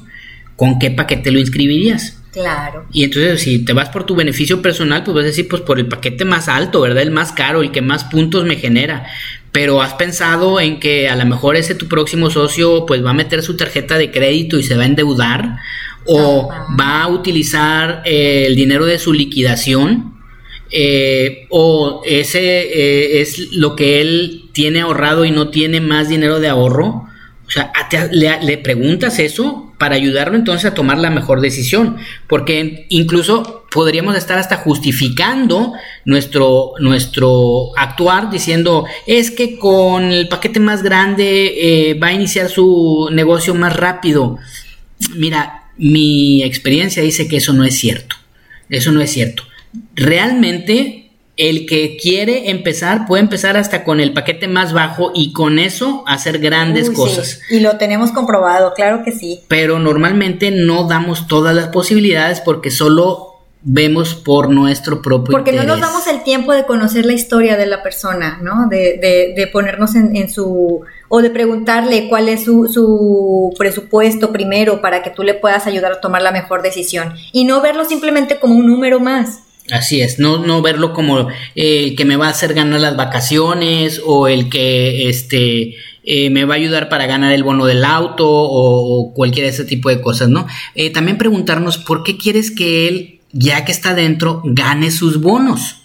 ¿con 0.55 0.77
qué 0.77 0.91
paquete 0.91 1.31
lo 1.31 1.39
inscribirías? 1.39 2.20
Claro. 2.31 2.85
Y 2.93 3.03
entonces 3.03 3.41
si 3.41 3.59
te 3.59 3.73
vas 3.73 3.89
por 3.89 4.05
tu 4.05 4.15
beneficio 4.15 4.61
personal, 4.61 5.03
pues 5.03 5.15
vas 5.15 5.23
a 5.23 5.27
decir, 5.27 5.47
pues 5.49 5.61
por 5.61 5.79
el 5.79 5.87
paquete 5.87 6.23
más 6.23 6.47
alto, 6.47 6.81
¿verdad? 6.81 7.03
El 7.03 7.11
más 7.11 7.33
caro, 7.33 7.61
el 7.61 7.71
que 7.71 7.81
más 7.81 8.05
puntos 8.05 8.45
me 8.45 8.55
genera. 8.55 9.05
Pero 9.51 9.81
has 9.81 9.95
pensado 9.95 10.61
en 10.61 10.79
que 10.79 11.09
a 11.09 11.15
lo 11.17 11.25
mejor 11.25 11.57
ese 11.57 11.75
tu 11.75 11.87
próximo 11.87 12.29
socio 12.29 12.85
pues 12.85 13.03
va 13.03 13.09
a 13.09 13.13
meter 13.13 13.43
su 13.43 13.57
tarjeta 13.57 13.97
de 13.97 14.11
crédito 14.11 14.57
y 14.57 14.63
se 14.63 14.77
va 14.77 14.83
a 14.83 14.85
endeudar 14.85 15.57
o 16.05 16.49
va 16.79 17.03
a 17.03 17.07
utilizar 17.09 18.01
eh, 18.05 18.45
el 18.47 18.55
dinero 18.55 18.85
de 18.85 18.97
su 18.97 19.11
liquidación 19.11 20.15
eh, 20.71 21.47
o 21.49 22.01
ese 22.05 22.39
eh, 22.39 23.21
es 23.21 23.51
lo 23.51 23.75
que 23.75 23.99
él 23.99 24.45
tiene 24.53 24.79
ahorrado 24.79 25.25
y 25.25 25.31
no 25.31 25.49
tiene 25.49 25.81
más 25.81 26.07
dinero 26.07 26.39
de 26.39 26.47
ahorro. 26.47 27.07
O 27.45 27.49
sea, 27.51 27.73
le, 28.11 28.41
le 28.41 28.57
preguntas 28.57 29.19
eso 29.19 29.70
para 29.81 29.95
ayudarlo 29.95 30.37
entonces 30.37 30.69
a 30.69 30.75
tomar 30.75 30.99
la 30.99 31.09
mejor 31.09 31.41
decisión, 31.41 31.97
porque 32.27 32.85
incluso 32.89 33.65
podríamos 33.71 34.15
estar 34.15 34.37
hasta 34.37 34.57
justificando 34.57 35.73
nuestro, 36.05 36.73
nuestro 36.79 37.75
actuar 37.75 38.29
diciendo 38.29 38.85
es 39.07 39.31
que 39.31 39.57
con 39.57 40.11
el 40.11 40.27
paquete 40.27 40.59
más 40.59 40.83
grande 40.83 41.55
eh, 41.89 41.93
va 41.95 42.09
a 42.09 42.13
iniciar 42.13 42.47
su 42.49 43.09
negocio 43.11 43.55
más 43.55 43.75
rápido. 43.75 44.37
Mira, 45.15 45.63
mi 45.79 46.43
experiencia 46.43 47.01
dice 47.01 47.27
que 47.27 47.37
eso 47.37 47.51
no 47.51 47.63
es 47.63 47.75
cierto, 47.75 48.17
eso 48.69 48.91
no 48.91 49.01
es 49.01 49.11
cierto. 49.11 49.41
Realmente 49.95 51.00
el 51.37 51.65
que 51.65 51.97
quiere 51.97 52.49
empezar 52.51 53.07
puede 53.07 53.23
empezar 53.23 53.57
hasta 53.57 53.83
con 53.83 53.99
el 53.99 54.13
paquete 54.13 54.47
más 54.47 54.73
bajo 54.73 55.11
y 55.15 55.33
con 55.33 55.59
eso 55.59 56.03
hacer 56.07 56.39
grandes 56.39 56.89
cosas. 56.91 57.39
Y 57.49 57.61
lo 57.61 57.77
tenemos 57.77 58.11
comprobado, 58.11 58.73
claro 58.73 59.03
que 59.03 59.11
sí. 59.11 59.41
Pero 59.47 59.79
normalmente 59.79 60.51
no 60.51 60.87
damos 60.87 61.27
todas 61.27 61.55
las 61.55 61.69
posibilidades 61.69 62.41
porque 62.41 62.69
solo 62.69 63.31
vemos 63.63 64.15
por 64.15 64.49
nuestro 64.49 65.01
propio 65.01 65.31
Porque 65.31 65.51
no 65.51 65.63
nos 65.63 65.79
damos 65.79 66.07
el 66.07 66.23
tiempo 66.23 66.51
de 66.51 66.65
conocer 66.65 67.05
la 67.05 67.13
historia 67.13 67.57
de 67.57 67.67
la 67.67 67.83
persona, 67.83 68.39
¿no? 68.41 68.67
De, 68.67 68.97
de, 68.99 69.33
de 69.35 69.47
ponernos 69.47 69.95
en, 69.95 70.15
en, 70.15 70.29
su... 70.29 70.81
o 71.09 71.21
de 71.21 71.29
preguntarle 71.29 72.09
cuál 72.09 72.27
es 72.27 72.45
su, 72.45 72.67
su 72.67 73.53
presupuesto 73.57 74.31
primero 74.31 74.81
para 74.81 75.03
que 75.03 75.11
tú 75.11 75.23
le 75.23 75.35
puedas 75.35 75.67
ayudar 75.67 75.91
a 75.91 76.01
tomar 76.01 76.23
la 76.23 76.31
mejor 76.31 76.63
decisión. 76.63 77.13
Y 77.31 77.45
no 77.45 77.61
verlo 77.61 77.85
simplemente 77.85 78.39
como 78.39 78.55
un 78.55 78.65
número 78.65 78.99
más. 78.99 79.41
Así 79.71 80.01
es, 80.01 80.19
no, 80.19 80.37
no 80.37 80.61
verlo 80.61 80.91
como 80.91 81.29
el 81.55 81.95
que 81.95 82.03
me 82.03 82.17
va 82.17 82.27
a 82.27 82.31
hacer 82.31 82.53
ganar 82.53 82.81
las 82.81 82.97
vacaciones 82.97 84.01
o 84.05 84.27
el 84.27 84.49
que 84.49 85.07
este 85.07 85.75
eh, 86.03 86.29
me 86.29 86.43
va 86.43 86.55
a 86.55 86.57
ayudar 86.57 86.89
para 86.89 87.05
ganar 87.05 87.31
el 87.31 87.43
bono 87.43 87.65
del 87.65 87.85
auto 87.85 88.27
o, 88.27 89.13
cualquier 89.13 89.45
de 89.45 89.51
ese 89.51 89.63
tipo 89.63 89.87
de 89.89 90.01
cosas, 90.01 90.27
¿no? 90.27 90.45
Eh, 90.75 90.89
también 90.89 91.17
preguntarnos 91.17 91.77
por 91.77 92.03
qué 92.03 92.17
quieres 92.17 92.51
que 92.51 92.87
él, 92.89 93.19
ya 93.31 93.63
que 93.63 93.71
está 93.71 93.93
dentro, 93.93 94.41
gane 94.43 94.91
sus 94.91 95.21
bonos. 95.21 95.77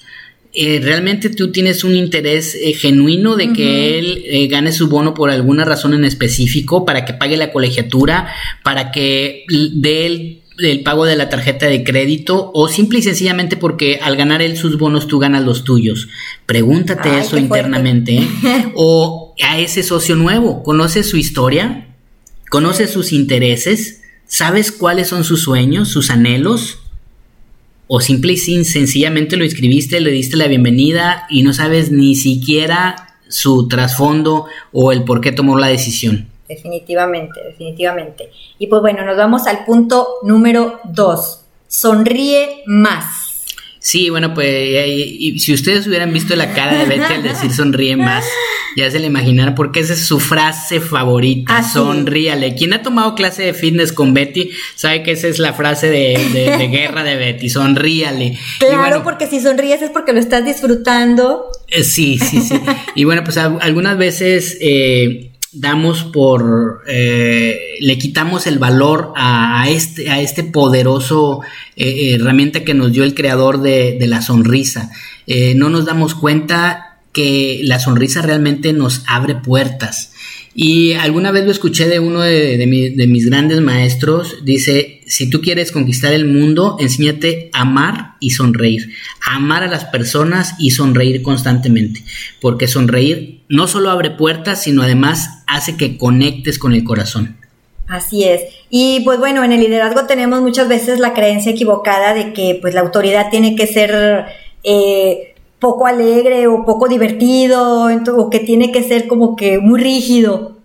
eh, 0.59 0.81
realmente 0.83 1.29
tú 1.29 1.53
tienes 1.53 1.85
un 1.85 1.95
interés 1.95 2.55
eh, 2.55 2.73
genuino 2.73 3.37
de 3.37 3.53
que 3.53 3.99
él 3.99 4.25
eh, 4.27 4.47
gane 4.49 4.73
su 4.73 4.89
bono 4.89 5.13
por 5.13 5.31
alguna 5.31 5.65
razón 5.67 5.93
en 5.93 6.05
específico, 6.05 6.85
para 6.87 7.05
que 7.05 7.13
pague 7.13 7.37
la 7.37 7.53
colegiatura, 7.53 8.29
para 8.65 8.91
que 8.91 9.45
dé 9.75 10.07
el, 10.07 10.43
el, 10.59 10.83
pago 10.83 11.05
de 11.05 11.17
la 11.17 11.29
tarjeta 11.29 11.67
de 11.67 11.85
crédito, 11.85 12.51
o 12.55 12.69
simple 12.69 12.99
y 12.99 13.03
sencillamente 13.03 13.57
porque 13.57 13.99
al 14.03 14.17
ganar 14.17 14.43
él 14.43 14.57
sus 14.57 14.79
bonos 14.79 15.07
tú 15.07 15.19
ganas 15.19 15.45
los 15.45 15.65
tuyos. 15.65 16.09
Pregúntate 16.47 17.19
eso 17.19 17.39
internamente. 17.39 18.27
o 18.75 19.35
a 19.43 19.59
ese 19.59 19.83
socio 19.83 20.17
nuevo, 20.17 20.63
¿conoces 20.63 21.09
su 21.09 21.17
historia? 21.17 21.89
¿Conoces 22.49 22.91
sus 22.91 23.13
intereses? 23.13 24.03
¿Sabes 24.27 24.73
cuáles 24.73 25.09
son 25.09 25.25
sus 25.25 25.43
sueños, 25.43 25.89
sus 25.89 26.11
anhelos? 26.11 26.81
¿O 27.89 28.01
simple 28.01 28.33
y 28.33 28.37
sencillamente 28.37 29.37
lo 29.37 29.45
escribiste, 29.45 30.01
le 30.01 30.11
diste 30.11 30.37
la 30.37 30.49
bienvenida 30.49 31.27
y 31.31 31.43
no 31.43 31.53
sabes 31.53 31.93
ni 31.93 32.17
siquiera 32.17 33.19
su 33.29 33.69
trasfondo 33.69 34.47
o 34.73 34.93
el 34.93 35.05
por 35.05 35.21
qué 35.21 35.31
tomó 35.31 35.57
la 35.57 35.69
decisión? 35.69 36.29
Definitivamente, 36.49 37.41
definitivamente. 37.43 38.31
Y 38.59 38.69
pues 38.69 38.81
bueno, 38.81 39.05
nos 39.05 39.17
vamos 39.17 39.47
al 39.47 39.65
punto 39.65 40.07
número 40.23 40.81
dos. 40.85 41.43
Sonríe 41.69 42.63
más. 42.67 43.27
Sí, 43.87 44.11
bueno, 44.11 44.35
pues 44.35 44.51
si 45.41 45.55
ustedes 45.55 45.87
hubieran 45.87 46.13
visto 46.13 46.35
la 46.35 46.53
cara 46.53 46.77
de 46.77 46.87
Betty 46.87 47.15
al 47.15 47.23
decir 47.23 47.53
sonríe 47.53 47.97
más, 47.97 48.25
ya 48.77 48.91
se 48.91 48.99
le 48.99 49.07
imaginarán 49.07 49.55
porque 49.55 49.79
esa 49.79 49.93
es 49.93 50.05
su 50.05 50.19
frase 50.19 50.81
favorita, 50.81 51.63
sonríale. 51.63 52.57
Quien 52.57 52.73
ha 52.73 52.83
tomado 52.83 53.15
clase 53.15 53.45
de 53.45 53.55
fitness 53.55 53.93
con 53.93 54.13
Betty 54.13 54.51
sabe 54.75 55.05
que 55.05 55.13
esa 55.13 55.29
es 55.29 55.39
la 55.39 55.53
frase 55.53 55.89
de, 55.89 56.69
guerra 56.73 57.05
de 57.05 57.15
Betty, 57.15 57.49
sonríale. 57.49 58.37
Claro, 58.59 59.05
porque 59.05 59.29
si 59.29 59.41
sonríes 59.41 59.81
es 59.83 59.91
porque 59.91 60.13
lo 60.13 60.19
estás 60.19 60.45
disfrutando. 60.45 61.45
Eh, 61.69 61.85
sí, 61.85 62.19
sí, 62.19 62.41
sí. 62.41 62.61
y 62.97 63.05
bueno, 63.05 63.23
pues 63.23 63.37
algunas 63.37 63.97
veces... 63.97 64.59
Eh, 64.61 65.31
damos 65.61 66.05
por, 66.05 66.83
eh, 66.87 67.77
le 67.81 67.99
quitamos 67.99 68.47
el 68.47 68.59
valor 68.59 69.13
a, 69.17 69.69
este, 69.69 70.11
a 70.11 70.21
este 70.21 70.45
poderoso 70.45 71.41
eh, 71.77 72.15
herramienta 72.15 72.65
que 72.65 72.75
nos 72.75 72.93
dio 72.93 73.05
el 73.05 73.15
creador 73.15 73.61
de, 73.61 73.99
la 74.07 74.23
sonrisa. 74.23 74.91
Eh, 75.27 75.55
no 75.55 75.69
nos 75.71 75.85
damos 75.85 76.15
cuenta 76.15 76.99
que 77.13 77.61
la 77.65 77.79
sonrisa 77.79 78.23
realmente 78.23 78.73
nos 78.73 79.03
abre 79.07 79.35
puertas. 79.35 80.13
Y 80.55 80.93
alguna 80.93 81.33
vez 81.33 81.45
lo 81.45 81.51
escuché 81.51 81.89
de 81.89 82.01
uno 82.01 82.21
de, 82.21 82.65
mis 83.09 83.27
grandes 83.27 83.61
maestros, 83.61 84.37
dice, 84.45 84.96
si 85.07 85.31
tú 85.31 85.41
quieres 85.41 85.73
conquistar 85.73 86.13
el 86.13 86.27
mundo, 86.27 86.77
enséñate 86.81 87.51
a 87.53 87.63
amar 87.63 88.15
y 88.21 88.31
sonreír, 88.31 88.93
amar 89.25 89.63
a 89.63 89.69
las 89.69 89.85
personas 89.85 90.55
y 90.59 90.73
sonreír 90.73 91.23
constantemente, 91.23 92.05
porque 92.41 92.67
sonreír 92.67 93.43
no 93.49 93.69
solo 93.69 93.91
abre 93.91 94.11
puertas, 94.11 94.63
sino 94.63 94.83
además 94.83 95.43
hace 95.47 95.77
que 95.77 95.97
conectes 95.97 96.59
con 96.59 96.73
el 96.73 96.85
corazón. 96.85 97.37
Así 97.89 98.25
es. 98.25 98.43
Y 98.69 99.01
pues 99.05 99.19
bueno, 99.19 99.45
en 99.45 99.53
el 99.53 99.61
liderazgo 99.61 100.07
tenemos 100.07 100.43
muchas 100.43 100.69
veces 100.69 100.99
la 100.99 101.15
creencia 101.15 101.53
equivocada 101.53 102.15
de 102.15 102.33
que 102.33 102.59
pues 102.61 102.75
la 102.75 102.81
autoridad 102.81 103.31
tiene 103.31 103.55
que 103.55 103.67
ser... 103.67 104.27
Eh, 104.65 105.33
poco 105.59 105.87
alegre 105.87 106.47
o 106.47 106.65
poco 106.65 106.87
divertido 106.87 107.89
o 107.89 108.31
que 108.31 108.41
tiene 108.41 108.73
que 108.73 108.83
ser 108.83 109.07
como 109.07 109.37
que 109.37 109.59
muy 109.59 109.81
rígido. 109.81 110.56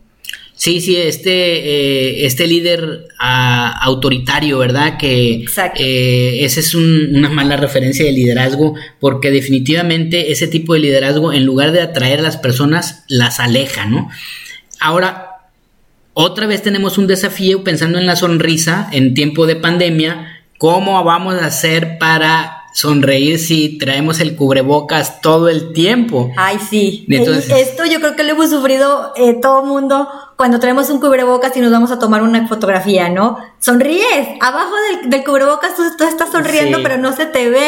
Sí, 0.61 0.79
sí, 0.79 0.95
este, 0.95 1.31
eh, 1.31 2.27
este 2.27 2.45
líder 2.45 3.07
ah, 3.17 3.79
autoritario, 3.81 4.59
¿verdad? 4.59 4.95
Que 4.99 5.43
eh, 5.73 6.37
esa 6.41 6.59
es 6.59 6.75
una 6.75 7.29
mala 7.29 7.57
referencia 7.57 8.05
de 8.05 8.11
liderazgo, 8.11 8.75
porque 8.99 9.31
definitivamente 9.31 10.31
ese 10.31 10.47
tipo 10.47 10.75
de 10.75 10.81
liderazgo, 10.81 11.33
en 11.33 11.45
lugar 11.45 11.71
de 11.71 11.81
atraer 11.81 12.19
a 12.19 12.21
las 12.21 12.37
personas, 12.37 13.05
las 13.07 13.39
aleja, 13.39 13.85
¿no? 13.85 14.11
Ahora, 14.79 15.49
otra 16.13 16.45
vez 16.45 16.61
tenemos 16.61 16.99
un 16.99 17.07
desafío 17.07 17.63
pensando 17.63 17.97
en 17.97 18.05
la 18.05 18.15
sonrisa 18.15 18.87
en 18.91 19.15
tiempo 19.15 19.47
de 19.47 19.55
pandemia. 19.55 20.43
¿Cómo 20.59 21.03
vamos 21.03 21.41
a 21.41 21.47
hacer 21.47 21.97
para 21.97 22.60
sonreír 22.73 23.37
si 23.39 23.77
traemos 23.77 24.19
el 24.19 24.35
cubrebocas 24.35 25.21
todo 25.21 25.49
el 25.49 25.73
tiempo. 25.73 26.31
Ay, 26.37 26.57
sí. 26.69 27.05
Esto 27.09 27.85
yo 27.85 27.99
creo 27.99 28.15
que 28.15 28.23
lo 28.23 28.31
hemos 28.31 28.49
sufrido 28.49 29.13
eh, 29.15 29.37
todo 29.41 29.63
mundo 29.63 30.07
cuando 30.37 30.59
traemos 30.59 30.89
un 30.89 30.99
cubrebocas 30.99 31.55
y 31.55 31.59
nos 31.59 31.71
vamos 31.71 31.91
a 31.91 31.99
tomar 31.99 32.23
una 32.23 32.47
fotografía, 32.47 33.09
¿no? 33.09 33.37
Sonríes, 33.59 34.27
abajo 34.39 34.73
del, 35.05 35.23
cubrebocas 35.23 35.75
tú, 35.75 36.03
estás 36.03 36.31
sonriendo, 36.31 36.79
pero 36.81 36.97
no 36.97 37.15
se 37.15 37.25
te 37.27 37.49
ve. 37.49 37.67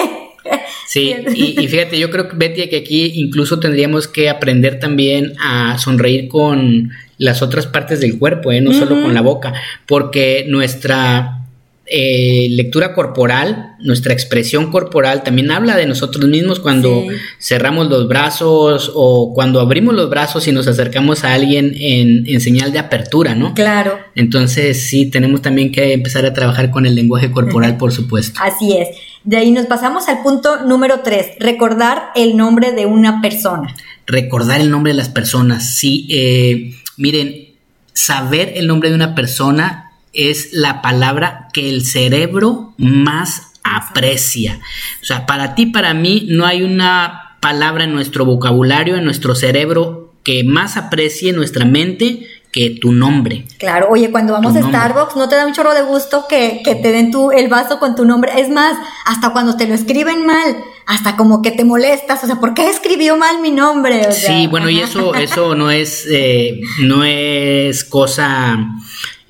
Sí, 0.87 1.13
y, 1.35 1.67
fíjate, 1.67 1.99
yo 1.99 2.09
creo, 2.09 2.27
Betty, 2.33 2.67
que 2.69 2.77
aquí 2.77 3.11
incluso 3.15 3.59
tendríamos 3.59 4.07
que 4.07 4.29
aprender 4.29 4.79
también 4.79 5.33
a 5.39 5.77
sonreír 5.77 6.27
con 6.27 6.91
las 7.17 7.41
otras 7.41 7.67
partes 7.67 7.99
del 8.01 8.17
cuerpo, 8.17 8.51
¿eh? 8.51 8.59
no 8.59 8.73
solo 8.73 9.01
con 9.01 9.13
la 9.13 9.21
boca, 9.21 9.53
porque 9.85 10.45
nuestra 10.47 11.42
eh, 11.85 12.47
lectura 12.51 12.93
corporal, 12.93 13.75
nuestra 13.79 14.13
expresión 14.13 14.71
corporal 14.71 15.21
también 15.21 15.51
habla 15.51 15.75
de 15.75 15.85
nosotros 15.85 16.29
mismos 16.29 16.61
cuando 16.61 17.05
cerramos 17.39 17.89
los 17.89 18.07
brazos 18.07 18.89
o 18.95 19.33
cuando 19.33 19.59
abrimos 19.59 19.93
los 19.93 20.09
brazos 20.09 20.47
y 20.47 20.53
nos 20.53 20.67
acercamos 20.67 21.25
a 21.25 21.33
alguien 21.33 21.73
en, 21.77 22.23
en, 22.25 22.39
señal 22.39 22.71
de 22.71 22.79
apertura, 22.79 23.35
¿no? 23.35 23.53
Claro. 23.53 23.99
Entonces 24.15 24.81
sí, 24.81 25.11
tenemos 25.11 25.41
también 25.41 25.73
que 25.73 25.91
empezar 25.91 26.25
a 26.25 26.33
trabajar 26.33 26.71
con 26.71 26.85
el 26.85 26.95
lenguaje 26.95 27.31
corporal, 27.31 27.75
por 27.75 27.91
supuesto. 27.91 28.39
Así 28.41 28.77
es. 28.77 28.87
De 29.25 29.35
ahí 29.35 29.51
nos 29.51 29.65
pasamos 29.65 30.07
al 30.07 30.23
punto 30.23 30.65
número 30.65 31.01
tres, 31.03 31.31
recordar 31.39 32.11
el 32.15 32.37
nombre 32.37 32.71
de 32.71 32.85
una 32.85 33.21
persona. 33.21 33.75
Recordar 34.07 34.61
el 34.61 34.71
nombre 34.71 34.93
de 34.93 34.97
las 34.97 35.09
personas, 35.09 35.75
sí. 35.75 36.07
Eh, 36.09 36.75
miren, 36.95 37.49
saber 37.91 38.53
el 38.55 38.67
nombre 38.67 38.89
de 38.89 38.95
una 38.95 39.15
persona 39.15 39.82
es 40.13 40.53
la 40.53 40.81
palabra 40.81 41.49
que 41.53 41.69
el 41.69 41.83
cerebro 41.83 42.73
más 42.77 43.53
aprecia. 43.63 44.59
O 45.01 45.05
sea, 45.05 45.25
para 45.25 45.55
ti, 45.55 45.65
para 45.65 45.93
mí, 45.93 46.27
no 46.29 46.45
hay 46.45 46.63
una 46.63 47.37
palabra 47.39 47.83
en 47.83 47.93
nuestro 47.93 48.25
vocabulario, 48.25 48.95
en 48.95 49.03
nuestro 49.03 49.35
cerebro, 49.35 50.13
que 50.23 50.43
más 50.43 50.77
aprecie 50.77 51.33
nuestra 51.33 51.65
mente 51.65 52.27
que 52.53 52.69
tu 52.69 52.91
nombre. 52.91 53.45
Claro, 53.57 53.87
oye, 53.89 54.11
cuando 54.11 54.31
vamos 54.31 54.55
a 54.55 54.61
Starbucks, 54.61 55.15
¿no 55.15 55.27
te 55.27 55.35
da 55.35 55.47
un 55.47 55.53
chorro 55.53 55.73
de 55.73 55.81
gusto 55.81 56.25
que, 56.29 56.61
que, 56.63 56.75
te 56.75 56.91
den 56.91 57.09
tu, 57.09 57.31
el 57.31 57.49
vaso 57.49 57.79
con 57.79 57.95
tu 57.95 58.05
nombre? 58.05 58.39
Es 58.39 58.47
más, 58.49 58.77
hasta 59.05 59.31
cuando 59.31 59.57
te 59.57 59.67
lo 59.67 59.73
escriben 59.73 60.23
mal, 60.23 60.55
hasta 60.85 61.15
como 61.15 61.41
que 61.41 61.49
te 61.49 61.65
molestas, 61.65 62.23
o 62.23 62.27
sea, 62.27 62.35
¿por 62.35 62.53
qué 62.53 62.69
escribió 62.69 63.17
mal 63.17 63.41
mi 63.41 63.49
nombre? 63.49 64.11
sí, 64.11 64.45
bueno, 64.45 64.69
y 64.69 64.81
eso, 64.81 65.15
eso 65.15 65.55
no 65.55 65.71
es, 65.71 66.05
eh, 66.09 66.61
no 66.83 67.03
es 67.03 67.83
cosa 67.83 68.59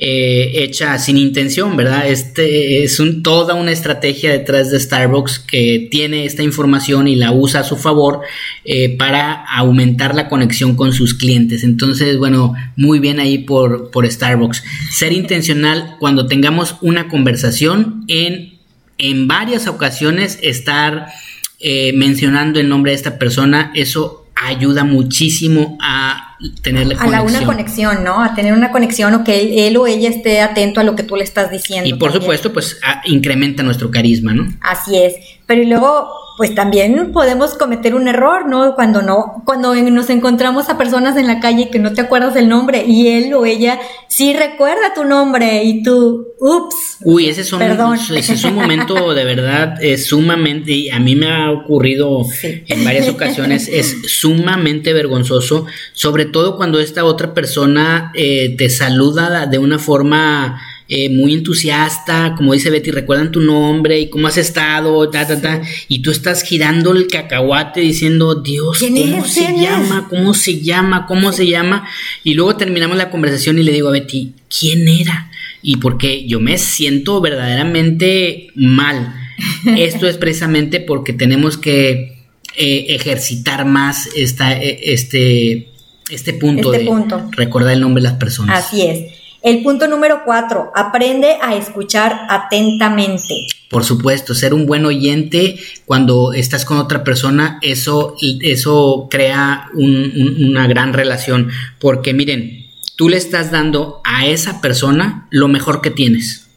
eh, 0.06 0.64
hecha 0.66 1.00
sin 1.00 1.16
intención, 1.16 1.78
¿verdad? 1.78 2.10
Este 2.10 2.84
es 2.84 3.02
toda 3.24 3.54
una 3.54 3.72
estrategia 3.72 4.34
detrás 4.34 4.70
de 4.70 4.78
Starbucks 4.78 5.40
que 5.40 5.88
tiene 5.90 6.26
esta 6.26 6.44
información 6.44 7.08
y 7.08 7.16
la 7.16 7.32
usa 7.32 7.62
a 7.62 7.64
su 7.64 7.78
favor 7.78 8.20
eh, 8.66 8.98
para 8.98 9.46
aumentar 9.46 10.14
la 10.14 10.28
conexión 10.28 10.76
con 10.76 10.92
sus 10.92 11.14
clientes. 11.14 11.64
Entonces, 11.64 12.18
bueno, 12.18 12.54
muy 12.76 13.00
bien 13.00 13.22
ahí 13.22 13.38
por, 13.38 13.92
por 13.92 14.06
Starbucks. 14.06 14.66
Ser 14.92 15.14
intencional 15.14 15.96
cuando 16.02 16.28
tengamos 16.28 16.76
una 16.82 17.08
conversación 17.08 18.04
en, 18.10 18.60
en 18.98 19.30
varias 19.30 19.68
ocasiones 19.68 20.38
estar 20.42 21.14
eh, 21.62 21.94
mencionando 21.94 22.60
el 22.60 22.68
nombre 22.68 22.92
de 22.92 22.98
esta 22.98 23.18
persona, 23.18 23.72
eso 23.74 24.28
ayuda 24.36 24.84
muchísimo 24.84 25.78
a 25.82 26.23
tener 26.62 26.88
la 26.88 26.96
a 27.02 27.08
la 27.08 27.22
una 27.22 27.46
conexión, 27.46 28.04
¿no? 28.04 28.24
A 28.24 28.36
tener 28.36 28.54
una 28.54 28.72
conexión 28.72 29.14
o 29.14 29.24
que 29.24 29.68
él, 29.68 29.78
o 29.78 29.88
ella 29.88 30.10
esté 30.10 30.42
atento 30.42 30.80
a 30.80 30.84
lo 30.84 30.96
que 30.96 31.04
tú 31.04 31.16
le 31.16 31.24
estás 31.24 31.52
diciendo. 31.52 31.90
Y 31.90 31.94
por 31.94 32.12
supuesto, 32.12 32.52
pues 32.54 32.80
incrementa 33.06 33.64
nuestro 33.64 33.92
carisma, 33.92 34.34
¿no? 34.34 34.48
Así 34.62 34.98
es. 34.98 35.16
Pero 35.46 35.62
y 35.62 35.66
luego 35.66 36.10
pues 36.36 36.56
también 36.56 37.12
podemos 37.12 37.54
cometer 37.54 37.94
un 37.94 38.08
error, 38.08 38.48
¿no? 38.48 38.74
Cuando 38.74 39.02
no, 39.02 39.44
cuando 39.46 39.76
nos 39.76 40.10
encontramos 40.10 40.70
a 40.70 40.78
personas 40.78 41.16
en 41.16 41.28
la 41.28 41.40
calle 41.40 41.70
que 41.70 41.78
no 41.78 41.94
te 41.94 42.02
acuerdas 42.02 42.34
del 42.34 42.50
nombre 42.50 42.86
y 42.88 43.10
él 43.10 43.34
o 43.34 43.46
ella 43.46 43.80
sí 44.08 44.34
recuerda 44.34 44.94
tu 44.96 45.04
nombre 45.04 45.64
y 45.64 45.84
tú, 45.84 46.28
ups. 46.40 46.98
Uy, 47.04 47.28
ese 47.28 47.42
es 47.42 47.54
un, 47.54 47.62
Ese 47.62 48.34
es 48.34 48.44
un 48.46 48.56
momento 48.56 49.14
de 49.14 49.24
verdad 49.26 49.76
es 49.84 50.08
sumamente, 50.08 50.72
y 50.72 50.90
a 50.90 51.00
mí 51.00 51.16
me 51.16 51.32
ha 51.32 51.52
ocurrido 51.52 52.26
en 52.42 52.84
varias 52.84 53.10
ocasiones, 53.10 53.68
es 53.68 53.98
sumamente 54.08 54.94
vergonzoso, 54.94 55.68
sobre 55.94 56.26
todo 56.26 56.58
cuando 56.58 56.80
esta 56.80 57.04
otra 57.06 57.34
persona 57.34 58.12
eh, 58.16 58.56
te 58.58 58.70
saluda 58.70 59.46
de 59.46 59.60
una 59.60 59.78
forma 59.78 60.60
eh, 60.96 61.10
muy 61.10 61.34
entusiasta, 61.34 62.36
como 62.38 62.54
dice 62.54 62.70
Betty, 62.70 62.92
recuerdan 62.92 63.32
tu 63.32 63.42
nombre 63.42 64.00
y 64.00 64.12
cómo 64.12 64.28
has 64.28 64.38
estado, 64.38 65.10
ta, 65.10 65.26
ta, 65.26 65.42
ta, 65.42 65.62
y 65.88 66.04
tú 66.04 66.12
estás 66.12 66.44
girando 66.44 66.92
el 66.92 67.08
cacahuate 67.08 67.82
diciendo, 67.82 68.36
Dios, 68.36 68.78
¿cómo 68.80 69.26
se 69.26 69.60
llama? 69.60 70.06
¿Cómo 70.08 70.36
se 70.36 70.60
llama? 70.62 71.08
¿Cómo 71.08 71.32
se 71.34 71.48
llama? 71.48 71.88
Y 72.24 72.36
luego 72.36 72.58
terminamos 72.58 72.96
la 72.96 73.10
conversación 73.10 73.58
y 73.58 73.64
le 73.64 73.72
digo 73.72 73.88
a 73.88 73.92
Betty, 73.94 74.34
¿quién 74.56 74.88
era? 74.88 75.32
Y 75.64 75.78
porque 75.78 76.28
yo 76.28 76.40
me 76.40 76.60
siento 76.60 77.22
verdaderamente 77.22 78.50
mal. 78.54 79.16
Esto 79.66 80.08
es 80.08 80.18
precisamente 80.18 80.80
porque 80.80 81.14
tenemos 81.14 81.58
que 81.58 82.20
eh, 82.56 82.86
ejercitar 82.90 83.66
más 83.66 84.10
esta, 84.16 84.62
eh, 84.62 84.80
este, 84.94 85.70
este 86.12 86.34
punto 86.34 86.72
Este 86.72 86.84
de 86.84 86.90
punto. 86.92 87.30
recordar 87.32 87.74
el 87.74 87.82
nombre 87.82 88.04
de 88.04 88.10
las 88.10 88.20
personas. 88.20 88.64
Así 88.64 88.84
es. 88.84 89.23
El 89.44 89.62
punto 89.62 89.88
número 89.90 90.22
cuatro, 90.24 90.72
aprende 90.74 91.36
a 91.42 91.54
escuchar 91.56 92.22
atentamente. 92.30 93.46
Por 93.70 93.84
supuesto, 93.84 94.34
ser 94.34 94.54
un 94.54 94.66
buen 94.66 94.86
oyente 94.86 95.58
cuando 95.86 96.32
estás 96.32 96.64
con 96.64 96.78
otra 96.78 97.04
persona, 97.04 97.60
eso, 97.62 98.16
eso 98.42 99.08
crea 99.12 99.68
un- 99.74 100.14
un- 100.16 100.46
una 100.50 100.66
gran 100.68 100.94
relación. 100.94 101.50
Porque 101.80 102.14
miren, 102.14 102.68
tú 102.96 103.10
le 103.10 103.18
estás 103.18 103.52
dando 103.52 104.00
a 104.06 104.26
esa 104.28 104.62
persona 104.62 105.28
lo 105.30 105.50
mejor 105.50 105.82
que 105.82 105.92
tienes, 105.92 106.48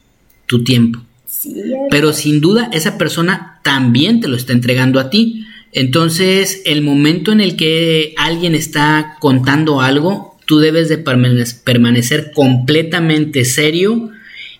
tu 0.47 0.63
tiempo. 0.63 1.01
Sí, 1.27 1.55
Pero 1.91 2.13
sin 2.13 2.41
duda 2.41 2.71
esa 2.73 2.97
persona 2.99 3.61
también 3.65 4.21
te 4.21 4.29
lo 4.29 4.37
está 4.37 4.53
entregando 4.53 5.01
a 5.01 5.11
ti. 5.11 5.45
Entonces, 5.73 6.63
el 6.65 6.83
momento 6.83 7.33
en 7.33 7.41
el 7.41 7.57
que 7.57 8.15
alguien 8.17 8.55
está 8.55 9.17
contando 9.19 9.81
algo, 9.81 10.36
tú 10.47 10.59
debes 10.59 10.89
de 10.89 11.05
permane- 11.05 11.63
permanecer 11.65 12.31
completamente 12.35 13.45
serio 13.45 14.11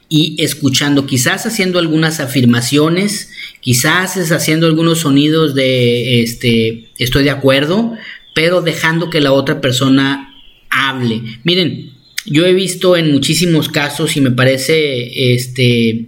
y 0.09 0.37
escuchando, 0.43 1.07
quizás 1.07 1.47
haciendo 1.47 1.79
algunas 1.79 2.21
afirmaciones, 2.21 3.31
quizás 3.61 4.17
es 4.17 4.31
haciendo 4.31 4.67
algunos 4.67 5.01
sonidos 5.01 5.55
de 5.55 6.23
este 6.23 6.89
estoy 6.99 7.25
de 7.25 7.31
acuerdo, 7.31 7.95
pero 8.35 8.63
dejando 8.63 9.11
que 9.11 9.21
la 9.21 9.33
otra 9.33 9.61
persona 9.61 10.35
hable. 10.71 11.23
Miren, 11.43 11.93
yo 12.27 12.45
he 12.45 12.53
visto 12.53 12.97
en 12.97 13.13
muchísimos 13.13 13.69
casos 13.69 14.17
y 14.17 14.21
me 14.21 14.31
parece 14.31 15.35
este 15.35 16.07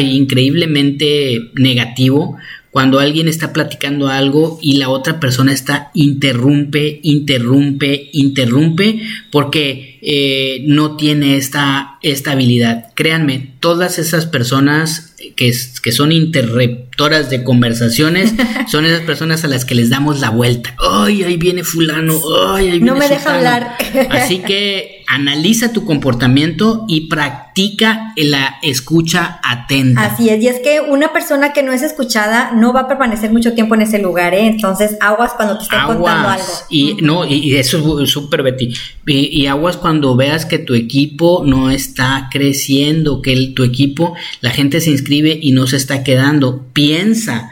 increíblemente 0.00 1.50
negativo 1.54 2.36
cuando 2.76 2.98
alguien 2.98 3.26
está 3.26 3.54
platicando 3.54 4.08
algo 4.08 4.58
y 4.60 4.76
la 4.76 4.90
otra 4.90 5.18
persona 5.18 5.50
está 5.50 5.90
interrumpe, 5.94 7.00
interrumpe, 7.02 8.10
interrumpe 8.12 9.00
porque 9.30 9.98
eh, 10.02 10.62
no 10.66 10.94
tiene 10.94 11.38
esta, 11.38 11.96
esta 12.02 12.32
habilidad. 12.32 12.92
Créanme, 12.92 13.54
todas 13.60 13.98
esas 13.98 14.26
personas 14.26 15.14
que, 15.36 15.54
que 15.82 15.90
son 15.90 16.12
interruptoras 16.12 17.30
de 17.30 17.44
conversaciones 17.44 18.34
son 18.70 18.84
esas 18.84 19.00
personas 19.00 19.42
a 19.42 19.48
las 19.48 19.64
que 19.64 19.74
les 19.74 19.88
damos 19.88 20.20
la 20.20 20.28
vuelta. 20.28 20.76
Ay, 20.78 21.22
ahí 21.22 21.38
viene 21.38 21.64
fulano, 21.64 22.20
ay, 22.46 22.68
ahí 22.68 22.80
No 22.80 22.92
viene 22.92 22.98
me 22.98 23.08
deja 23.08 23.20
sultano". 23.22 23.36
hablar. 23.36 23.76
Así 24.10 24.40
que 24.40 24.95
analiza 25.06 25.72
tu 25.72 25.84
comportamiento 25.84 26.84
y 26.88 27.08
practica 27.08 28.12
la 28.16 28.56
escucha 28.62 29.40
atenta. 29.42 30.02
Así 30.06 30.28
es, 30.28 30.42
y 30.42 30.48
es 30.48 30.60
que 30.60 30.80
una 30.80 31.12
persona 31.12 31.52
que 31.52 31.62
no 31.62 31.72
es 31.72 31.82
escuchada 31.82 32.52
no 32.52 32.72
va 32.72 32.80
a 32.82 32.88
permanecer 32.88 33.30
mucho 33.32 33.54
tiempo 33.54 33.74
en 33.74 33.82
ese 33.82 33.98
lugar, 33.98 34.34
¿eh? 34.34 34.46
Entonces, 34.46 34.96
aguas 35.00 35.32
cuando 35.34 35.56
te 35.58 35.64
estén 35.64 35.78
contando 35.86 36.28
algo. 36.28 36.44
Y 36.70 36.94
no, 37.02 37.24
y, 37.24 37.34
y 37.34 37.56
eso 37.56 38.00
es 38.00 38.10
súper 38.10 38.42
Betty. 38.42 38.74
Y, 39.06 39.42
y 39.42 39.46
aguas 39.46 39.76
cuando 39.76 40.16
veas 40.16 40.44
que 40.44 40.58
tu 40.58 40.74
equipo 40.74 41.42
no 41.46 41.70
está 41.70 42.28
creciendo, 42.30 43.22
que 43.22 43.32
el- 43.32 43.54
tu 43.54 43.64
equipo, 43.64 44.14
la 44.40 44.50
gente 44.50 44.80
se 44.80 44.90
inscribe 44.90 45.38
y 45.40 45.52
no 45.52 45.66
se 45.66 45.76
está 45.76 46.02
quedando. 46.04 46.66
Piensa, 46.72 47.50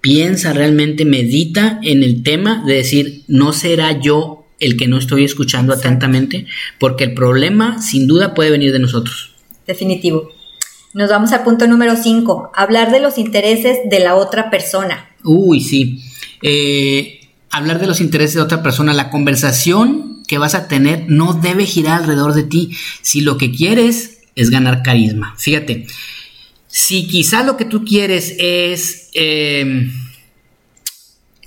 piensa 0.00 0.52
realmente, 0.52 1.04
medita 1.04 1.78
en 1.82 2.02
el 2.02 2.22
tema 2.22 2.62
de 2.66 2.74
decir, 2.74 3.22
no 3.28 3.52
será 3.52 3.92
yo 4.00 4.35
el 4.60 4.76
que 4.76 4.88
no 4.88 4.98
estoy 4.98 5.24
escuchando 5.24 5.72
atentamente, 5.72 6.46
porque 6.78 7.04
el 7.04 7.14
problema 7.14 7.80
sin 7.82 8.06
duda 8.06 8.34
puede 8.34 8.50
venir 8.50 8.72
de 8.72 8.78
nosotros. 8.78 9.34
Definitivo. 9.66 10.32
Nos 10.94 11.10
vamos 11.10 11.32
al 11.32 11.44
punto 11.44 11.66
número 11.66 11.94
5, 11.94 12.52
hablar 12.54 12.90
de 12.90 13.00
los 13.00 13.18
intereses 13.18 13.78
de 13.90 14.00
la 14.00 14.14
otra 14.14 14.50
persona. 14.50 15.10
Uy, 15.24 15.60
sí. 15.60 16.02
Eh, 16.42 17.20
hablar 17.50 17.80
de 17.80 17.86
los 17.86 18.00
intereses 18.00 18.36
de 18.36 18.40
otra 18.40 18.62
persona, 18.62 18.94
la 18.94 19.10
conversación 19.10 20.22
que 20.26 20.38
vas 20.38 20.54
a 20.54 20.68
tener 20.68 21.04
no 21.08 21.34
debe 21.34 21.66
girar 21.66 22.00
alrededor 22.00 22.32
de 22.32 22.44
ti. 22.44 22.70
Si 23.02 23.20
lo 23.20 23.36
que 23.36 23.52
quieres 23.52 24.20
es 24.36 24.50
ganar 24.50 24.82
carisma. 24.82 25.34
Fíjate, 25.36 25.86
si 26.66 27.06
quizá 27.06 27.42
lo 27.42 27.56
que 27.56 27.64
tú 27.64 27.84
quieres 27.84 28.34
es 28.38 29.10
eh, 29.14 29.90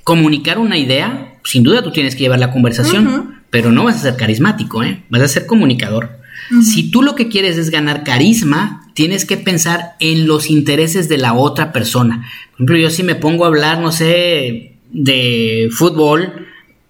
comunicar 0.04 0.58
una 0.58 0.78
idea, 0.78 1.39
sin 1.44 1.64
duda 1.64 1.82
tú 1.84 1.92
tienes 1.92 2.16
que 2.16 2.22
llevar 2.22 2.40
la 2.40 2.52
conversación, 2.52 3.42
pero 3.50 3.72
no 3.72 3.84
vas 3.86 3.96
a 3.98 4.00
ser 4.00 4.16
carismático, 4.16 4.84
¿eh? 4.84 5.04
vas 5.10 5.22
a 5.22 5.28
ser 5.28 5.46
comunicador. 5.46 6.18
Si 6.64 6.90
tú 6.90 7.04
lo 7.04 7.14
que 7.16 7.28
quieres 7.30 7.58
es 7.58 7.70
ganar 7.70 8.04
carisma, 8.04 8.88
tienes 8.96 9.26
que 9.26 9.38
pensar 9.38 9.96
en 10.00 10.26
los 10.28 10.50
intereses 10.50 11.08
de 11.08 11.18
la 11.20 11.34
otra 11.34 11.72
persona. 11.72 12.26
Por 12.52 12.56
ejemplo, 12.56 12.78
yo 12.78 12.90
si 12.90 13.04
me 13.04 13.14
pongo 13.16 13.44
a 13.44 13.48
hablar, 13.48 13.80
no 13.80 13.92
sé, 13.92 14.74
de 14.92 15.70
fútbol 15.72 16.48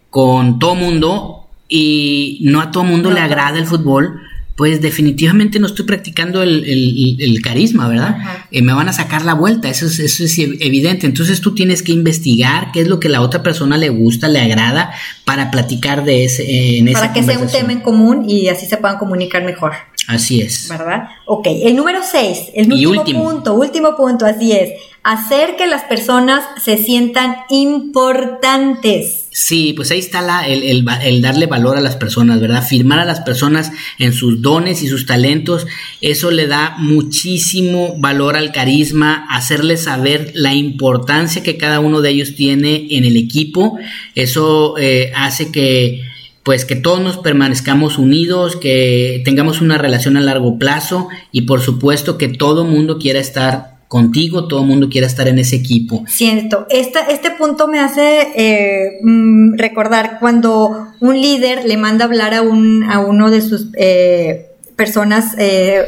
con 0.10 0.60
todo 0.60 0.76
mundo 0.76 1.48
y 1.68 2.40
no 2.44 2.62
a 2.62 2.72
todo 2.72 2.84
mundo 2.86 3.10
No. 3.10 3.16
le 3.16 3.22
agrada 3.22 3.60
el 3.60 3.66
fútbol, 3.66 4.22
pues 4.60 4.82
definitivamente 4.82 5.58
no 5.58 5.68
estoy 5.68 5.86
practicando 5.86 6.44
el, 6.44 6.66
el- 6.66 7.16
el 7.22 7.42
carisma, 7.42 7.88
¿verdad? 7.88 8.18
Eh, 8.52 8.62
me 8.62 8.74
van 8.74 8.90
a 8.90 8.92
sacar 8.94 9.24
la 9.24 9.34
vuelta, 9.34 9.70
eso 9.70 9.86
es, 9.86 10.00
eso 10.00 10.26
es 10.26 10.38
ev- 10.38 10.58
evidente. 10.60 11.08
Entonces 11.08 11.40
tú 11.40 11.56
tienes 11.56 11.82
que 11.82 11.94
investigar 11.94 12.74
qué 12.74 12.82
es 12.82 12.90
lo 12.90 13.00
que 13.00 13.08
la 13.08 13.22
otra 13.22 13.42
persona 13.42 13.78
le 13.78 13.88
gusta, 13.88 14.28
le 14.28 14.42
agrada, 14.42 14.92
para 15.24 15.50
platicar 15.50 16.04
de 16.04 16.26
ese, 16.26 16.44
eh, 16.44 16.80
en 16.80 16.92
Para 16.92 17.14
que 17.14 17.24
sea 17.24 17.40
un 17.40 17.48
tema 17.48 17.72
en 17.72 17.80
común 17.80 18.30
y 18.30 18.50
así 18.50 18.66
se 18.66 18.76
puedan 18.76 18.98
comunicar 18.98 19.46
mejor, 19.46 19.72
Así 20.08 20.42
es. 20.42 20.68
¿verdad? 20.68 21.04
Ok, 21.26 21.48
el 21.64 21.78
número 21.78 22.00
6, 22.04 22.50
el 22.54 22.74
último. 22.86 23.24
punto, 23.24 23.54
último 23.54 23.96
punto, 23.96 24.26
así 24.26 24.52
es. 24.52 24.72
Hacer 25.04 25.56
que 25.56 25.68
las 25.68 25.84
personas 25.84 26.44
se 26.62 26.78
sientan 26.78 27.38
importantes. 27.50 29.19
Sí, 29.42 29.72
pues 29.72 29.90
ahí 29.92 30.00
está 30.00 30.22
la, 30.22 30.46
el, 30.46 30.86
el 31.02 31.22
darle 31.22 31.46
valor 31.46 31.78
a 31.78 31.82
las 31.82 31.96
personas, 31.96 32.42
¿verdad? 32.42 32.62
Firmar 32.62 33.00
a 33.00 33.06
las 33.06 33.22
personas 33.22 33.72
en 33.98 34.12
sus 34.12 34.42
dones 34.42 34.84
y 34.84 34.90
sus 34.90 35.06
talentos, 35.06 35.66
eso 36.02 36.30
le 36.30 36.46
da 36.46 36.76
muchísimo 36.78 37.96
valor 37.98 38.36
al 38.36 38.52
carisma, 38.52 39.26
hacerles 39.30 39.84
saber 39.84 40.34
la 40.36 40.54
importancia 40.56 41.42
que 41.42 41.56
cada 41.56 41.80
uno 41.80 42.02
de 42.02 42.10
ellos 42.10 42.36
tiene 42.36 42.88
en 42.90 43.06
el 43.06 43.16
equipo, 43.16 43.80
eso 44.14 44.78
eh, 44.78 45.14
hace 45.16 45.54
que 45.54 46.02
pues 46.44 46.66
que 46.66 46.76
todos 46.76 47.00
nos 47.00 47.18
permanezcamos 47.18 47.98
unidos, 47.98 48.58
que 48.58 49.22
tengamos 49.24 49.62
una 49.62 49.78
relación 49.78 50.18
a 50.18 50.22
largo 50.22 50.60
plazo 50.60 51.08
y 51.32 51.44
por 51.44 51.62
supuesto 51.62 52.18
que 52.18 52.28
todo 52.28 52.66
mundo 52.66 53.00
quiera 53.00 53.22
estar 53.22 53.79
contigo, 53.90 54.48
todo 54.48 54.64
mundo 54.64 54.88
quiera 54.88 55.08
estar 55.08 55.28
en 55.28 55.40
ese 55.40 55.56
equipo. 55.56 56.06
Siento, 56.08 56.68
este 56.70 57.32
punto 57.32 57.68
me 57.68 57.80
hace 57.80 58.28
eh, 58.36 59.00
mm, 59.02 59.58
recordar 59.58 60.20
cuando 60.20 60.88
un 61.00 61.20
líder 61.20 61.66
le 61.66 61.76
manda 61.76 62.06
hablar 62.06 62.36
a, 62.36 62.44
un, 62.44 62.84
a 62.84 63.00
uno 63.00 63.32
de 63.32 63.42
sus 63.42 63.66
eh, 63.76 64.52
personas 64.76 65.36
eh, 65.40 65.84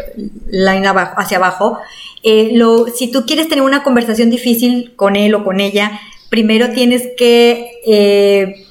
line 0.50 0.88
abajo, 0.88 1.14
hacia 1.18 1.38
abajo. 1.38 1.78
eh, 2.24 2.52
si 2.96 3.12
tú 3.12 3.24
quieres 3.28 3.48
tener 3.48 3.64
una 3.64 3.84
conversación 3.84 4.32
difícil 4.32 4.94
con 4.96 5.16
él 5.16 5.36
o 5.36 5.44
con 5.44 5.60
ella, 5.60 5.92
primero 6.30 6.72
tienes 6.72 7.04
que 7.16 8.66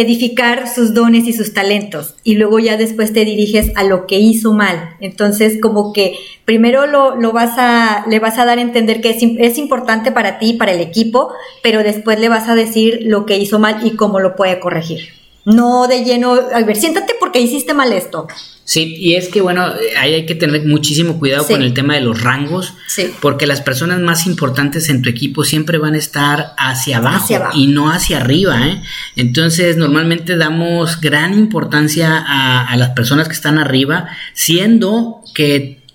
edificar 0.00 0.68
sus 0.68 0.94
dones 0.94 1.26
y 1.26 1.32
sus 1.32 1.54
talentos 1.54 2.14
y 2.24 2.34
luego 2.34 2.58
ya 2.58 2.76
después 2.76 3.12
te 3.12 3.24
diriges 3.24 3.72
a 3.76 3.84
lo 3.84 4.06
que 4.06 4.18
hizo 4.18 4.52
mal. 4.52 4.96
Entonces, 5.00 5.58
como 5.60 5.92
que 5.92 6.16
primero 6.44 6.86
lo, 6.86 7.16
lo 7.16 7.32
vas 7.32 7.54
a, 7.56 8.04
le 8.08 8.18
vas 8.18 8.38
a 8.38 8.44
dar 8.44 8.58
a 8.58 8.62
entender 8.62 9.00
que 9.00 9.10
es, 9.10 9.22
es 9.22 9.58
importante 9.58 10.12
para 10.12 10.38
ti, 10.38 10.54
para 10.54 10.72
el 10.72 10.80
equipo, 10.80 11.32
pero 11.62 11.82
después 11.82 12.18
le 12.20 12.28
vas 12.28 12.48
a 12.48 12.54
decir 12.54 13.00
lo 13.02 13.26
que 13.26 13.38
hizo 13.38 13.58
mal 13.58 13.86
y 13.86 13.96
cómo 13.96 14.20
lo 14.20 14.36
puede 14.36 14.60
corregir. 14.60 15.25
No 15.46 15.86
de 15.86 16.04
lleno, 16.04 16.34
a 16.52 16.60
ver, 16.62 16.76
siéntate 16.76 17.14
porque 17.18 17.40
hiciste 17.40 17.72
mal 17.72 17.92
esto. 17.92 18.26
Sí, 18.64 18.96
y 18.98 19.14
es 19.14 19.28
que 19.28 19.40
bueno, 19.40 19.64
ahí 19.96 20.12
hay 20.14 20.26
que 20.26 20.34
tener 20.34 20.66
muchísimo 20.66 21.20
cuidado 21.20 21.44
Sí. 21.44 21.52
con 21.52 21.62
el 21.62 21.72
tema 21.72 21.94
de 21.94 22.00
los 22.00 22.20
rangos, 22.20 22.74
Sí. 22.88 23.12
porque 23.22 23.46
las 23.46 23.60
personas 23.60 24.00
más 24.00 24.26
importantes 24.26 24.88
en 24.88 25.02
tu 25.02 25.08
equipo 25.08 25.44
siempre 25.44 25.78
van 25.78 25.94
a 25.94 25.98
estar 25.98 26.52
hacia 26.58 26.96
abajo, 26.96 27.24
Hacia 27.24 27.36
abajo. 27.36 27.56
y 27.56 27.68
no 27.68 27.92
hacia 27.92 28.16
arriba, 28.18 28.66
¿eh? 28.66 28.82
Entonces, 29.14 29.76
normalmente 29.76 30.36
damos 30.36 31.00
gran 31.00 31.32
importancia 31.34 32.18
a, 32.26 32.66
a 32.66 32.76
las 32.76 32.90
personas 32.90 33.28
que 33.28 33.34
están 33.34 33.58
arriba, 33.58 34.08
siendo 34.34 35.20
que 35.32 35.85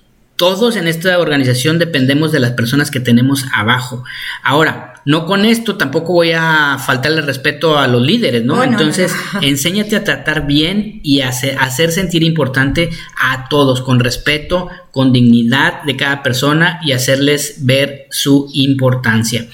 todos 0.41 0.75
en 0.75 0.87
esta 0.87 1.19
organización 1.19 1.77
dependemos 1.77 2.31
de 2.31 2.39
las 2.39 2.53
personas 2.53 2.89
que 2.89 2.99
tenemos 2.99 3.45
abajo. 3.53 4.03
Ahora, 4.41 4.95
no 5.05 5.27
con 5.27 5.45
esto 5.45 5.77
tampoco 5.77 6.13
voy 6.13 6.31
a 6.31 6.79
faltarle 6.83 7.21
respeto 7.21 7.77
a 7.77 7.85
los 7.85 8.01
líderes, 8.01 8.43
¿no? 8.43 8.63
Entonces, 8.63 9.13
no. 9.35 9.41
enséñate 9.43 9.95
a 9.97 10.03
tratar 10.03 10.47
bien 10.47 10.99
y 11.03 11.21
a 11.21 11.29
hacer, 11.29 11.59
a 11.59 11.65
hacer 11.65 11.91
sentir 11.91 12.23
importante 12.23 12.89
a 13.21 13.49
todos, 13.49 13.83
con 13.83 13.99
respeto, 13.99 14.67
con 14.89 15.13
dignidad 15.13 15.83
de 15.83 15.95
cada 15.95 16.23
persona 16.23 16.79
y 16.83 16.93
hacerles 16.93 17.57
ver 17.59 18.07
su 18.09 18.49
importancia. 18.51 19.45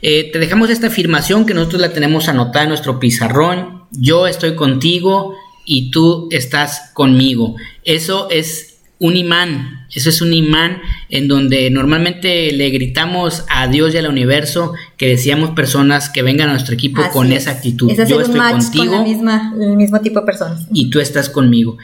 Eh, 0.00 0.30
te 0.32 0.38
dejamos 0.38 0.70
esta 0.70 0.86
afirmación 0.86 1.44
que 1.44 1.54
nosotros 1.54 1.80
la 1.80 1.92
tenemos 1.92 2.28
anotada 2.28 2.62
en 2.62 2.68
nuestro 2.68 3.00
pizarrón. 3.00 3.82
Yo 3.90 4.28
estoy 4.28 4.54
contigo 4.54 5.34
y 5.64 5.90
tú 5.90 6.28
estás 6.30 6.92
conmigo. 6.94 7.56
Eso 7.82 8.28
es 8.30 8.75
un 8.98 9.16
imán. 9.16 9.86
Eso 9.94 10.08
es 10.08 10.20
un 10.20 10.32
imán 10.32 10.80
en 11.08 11.28
donde 11.28 11.70
normalmente 11.70 12.50
le 12.52 12.70
gritamos 12.70 13.44
a 13.48 13.66
Dios 13.66 13.94
y 13.94 13.98
al 13.98 14.08
universo 14.08 14.74
que 14.96 15.08
decíamos 15.08 15.50
personas 15.50 16.08
que 16.08 16.22
vengan 16.22 16.48
a 16.48 16.52
nuestro 16.52 16.74
equipo 16.74 17.02
con 17.12 17.32
esa 17.32 17.52
actitud. 17.52 17.90
Yo 17.90 18.20
estoy 18.20 18.40
contigo. 18.40 19.04
Con 19.04 19.62
el 19.62 19.76
mismo 19.76 20.00
tipo 20.00 20.20
de 20.20 20.26
personas. 20.26 20.66
Y 20.72 20.90
tú 20.90 21.00
estás 21.00 21.28
conmigo. 21.28 21.76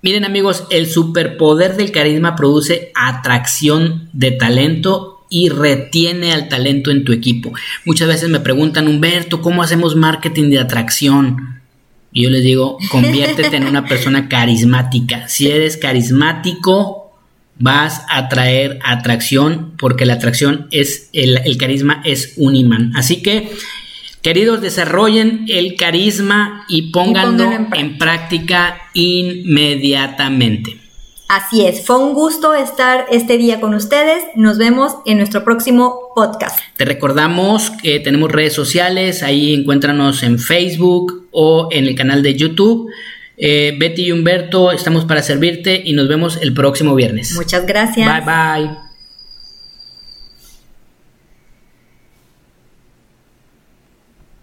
Miren 0.00 0.24
amigos, 0.24 0.64
el 0.70 0.86
superpoder 0.86 1.76
del 1.76 1.90
carisma 1.90 2.36
produce 2.36 2.92
atracción 2.94 4.08
de 4.12 4.30
talento 4.30 5.24
y 5.30 5.48
retiene 5.48 6.32
al 6.32 6.48
talento 6.48 6.90
en 6.90 7.04
tu 7.04 7.12
equipo. 7.12 7.52
Muchas 7.84 8.08
veces 8.08 8.28
me 8.28 8.40
preguntan, 8.40 8.86
Humberto, 8.86 9.42
¿cómo 9.42 9.62
hacemos 9.62 9.96
marketing 9.96 10.50
de 10.50 10.60
atracción? 10.60 11.57
Y 12.18 12.22
yo 12.22 12.30
les 12.30 12.42
digo, 12.42 12.78
conviértete 12.90 13.58
en 13.58 13.68
una 13.68 13.84
persona 13.84 14.28
carismática. 14.28 15.28
Si 15.28 15.48
eres 15.48 15.76
carismático, 15.76 17.16
vas 17.60 18.02
a 18.08 18.28
traer 18.28 18.80
atracción, 18.82 19.74
porque 19.78 20.04
la 20.04 20.14
atracción 20.14 20.66
es, 20.72 21.10
el, 21.12 21.56
carisma 21.58 22.02
es 22.04 22.32
un 22.36 22.56
imán. 22.56 22.90
Así 22.96 23.22
que, 23.22 23.52
queridos, 24.20 24.60
desarrollen 24.60 25.44
el 25.46 25.76
carisma 25.76 26.64
y 26.68 26.90
pónganlo, 26.90 27.68
en 27.72 27.98
práctica 27.98 28.80
inmediatamente. 28.94 30.87
Así 31.28 31.66
es, 31.66 31.84
fue 31.84 31.98
un 31.98 32.14
gusto 32.14 32.54
estar 32.54 33.04
este 33.10 33.36
día 33.36 33.60
con 33.60 33.74
ustedes. 33.74 34.24
Nos 34.34 34.56
vemos 34.56 34.96
en 35.04 35.18
nuestro 35.18 35.44
próximo 35.44 36.10
podcast. 36.14 36.58
Te 36.76 36.86
recordamos 36.86 37.70
que 37.82 38.00
tenemos 38.00 38.32
redes 38.32 38.54
sociales, 38.54 39.22
ahí 39.22 39.52
encuéntranos 39.52 40.22
en 40.22 40.38
Facebook 40.38 41.28
o 41.30 41.68
en 41.70 41.84
el 41.84 41.94
canal 41.94 42.22
de 42.22 42.34
YouTube. 42.34 42.90
Eh, 43.36 43.76
Betty 43.78 44.06
y 44.06 44.12
Humberto, 44.12 44.72
estamos 44.72 45.04
para 45.04 45.22
servirte 45.22 45.82
y 45.84 45.92
nos 45.92 46.08
vemos 46.08 46.38
el 46.40 46.54
próximo 46.54 46.94
viernes. 46.94 47.34
Muchas 47.36 47.66
gracias. 47.66 48.08
Bye 48.08 48.24
bye. 48.24 48.87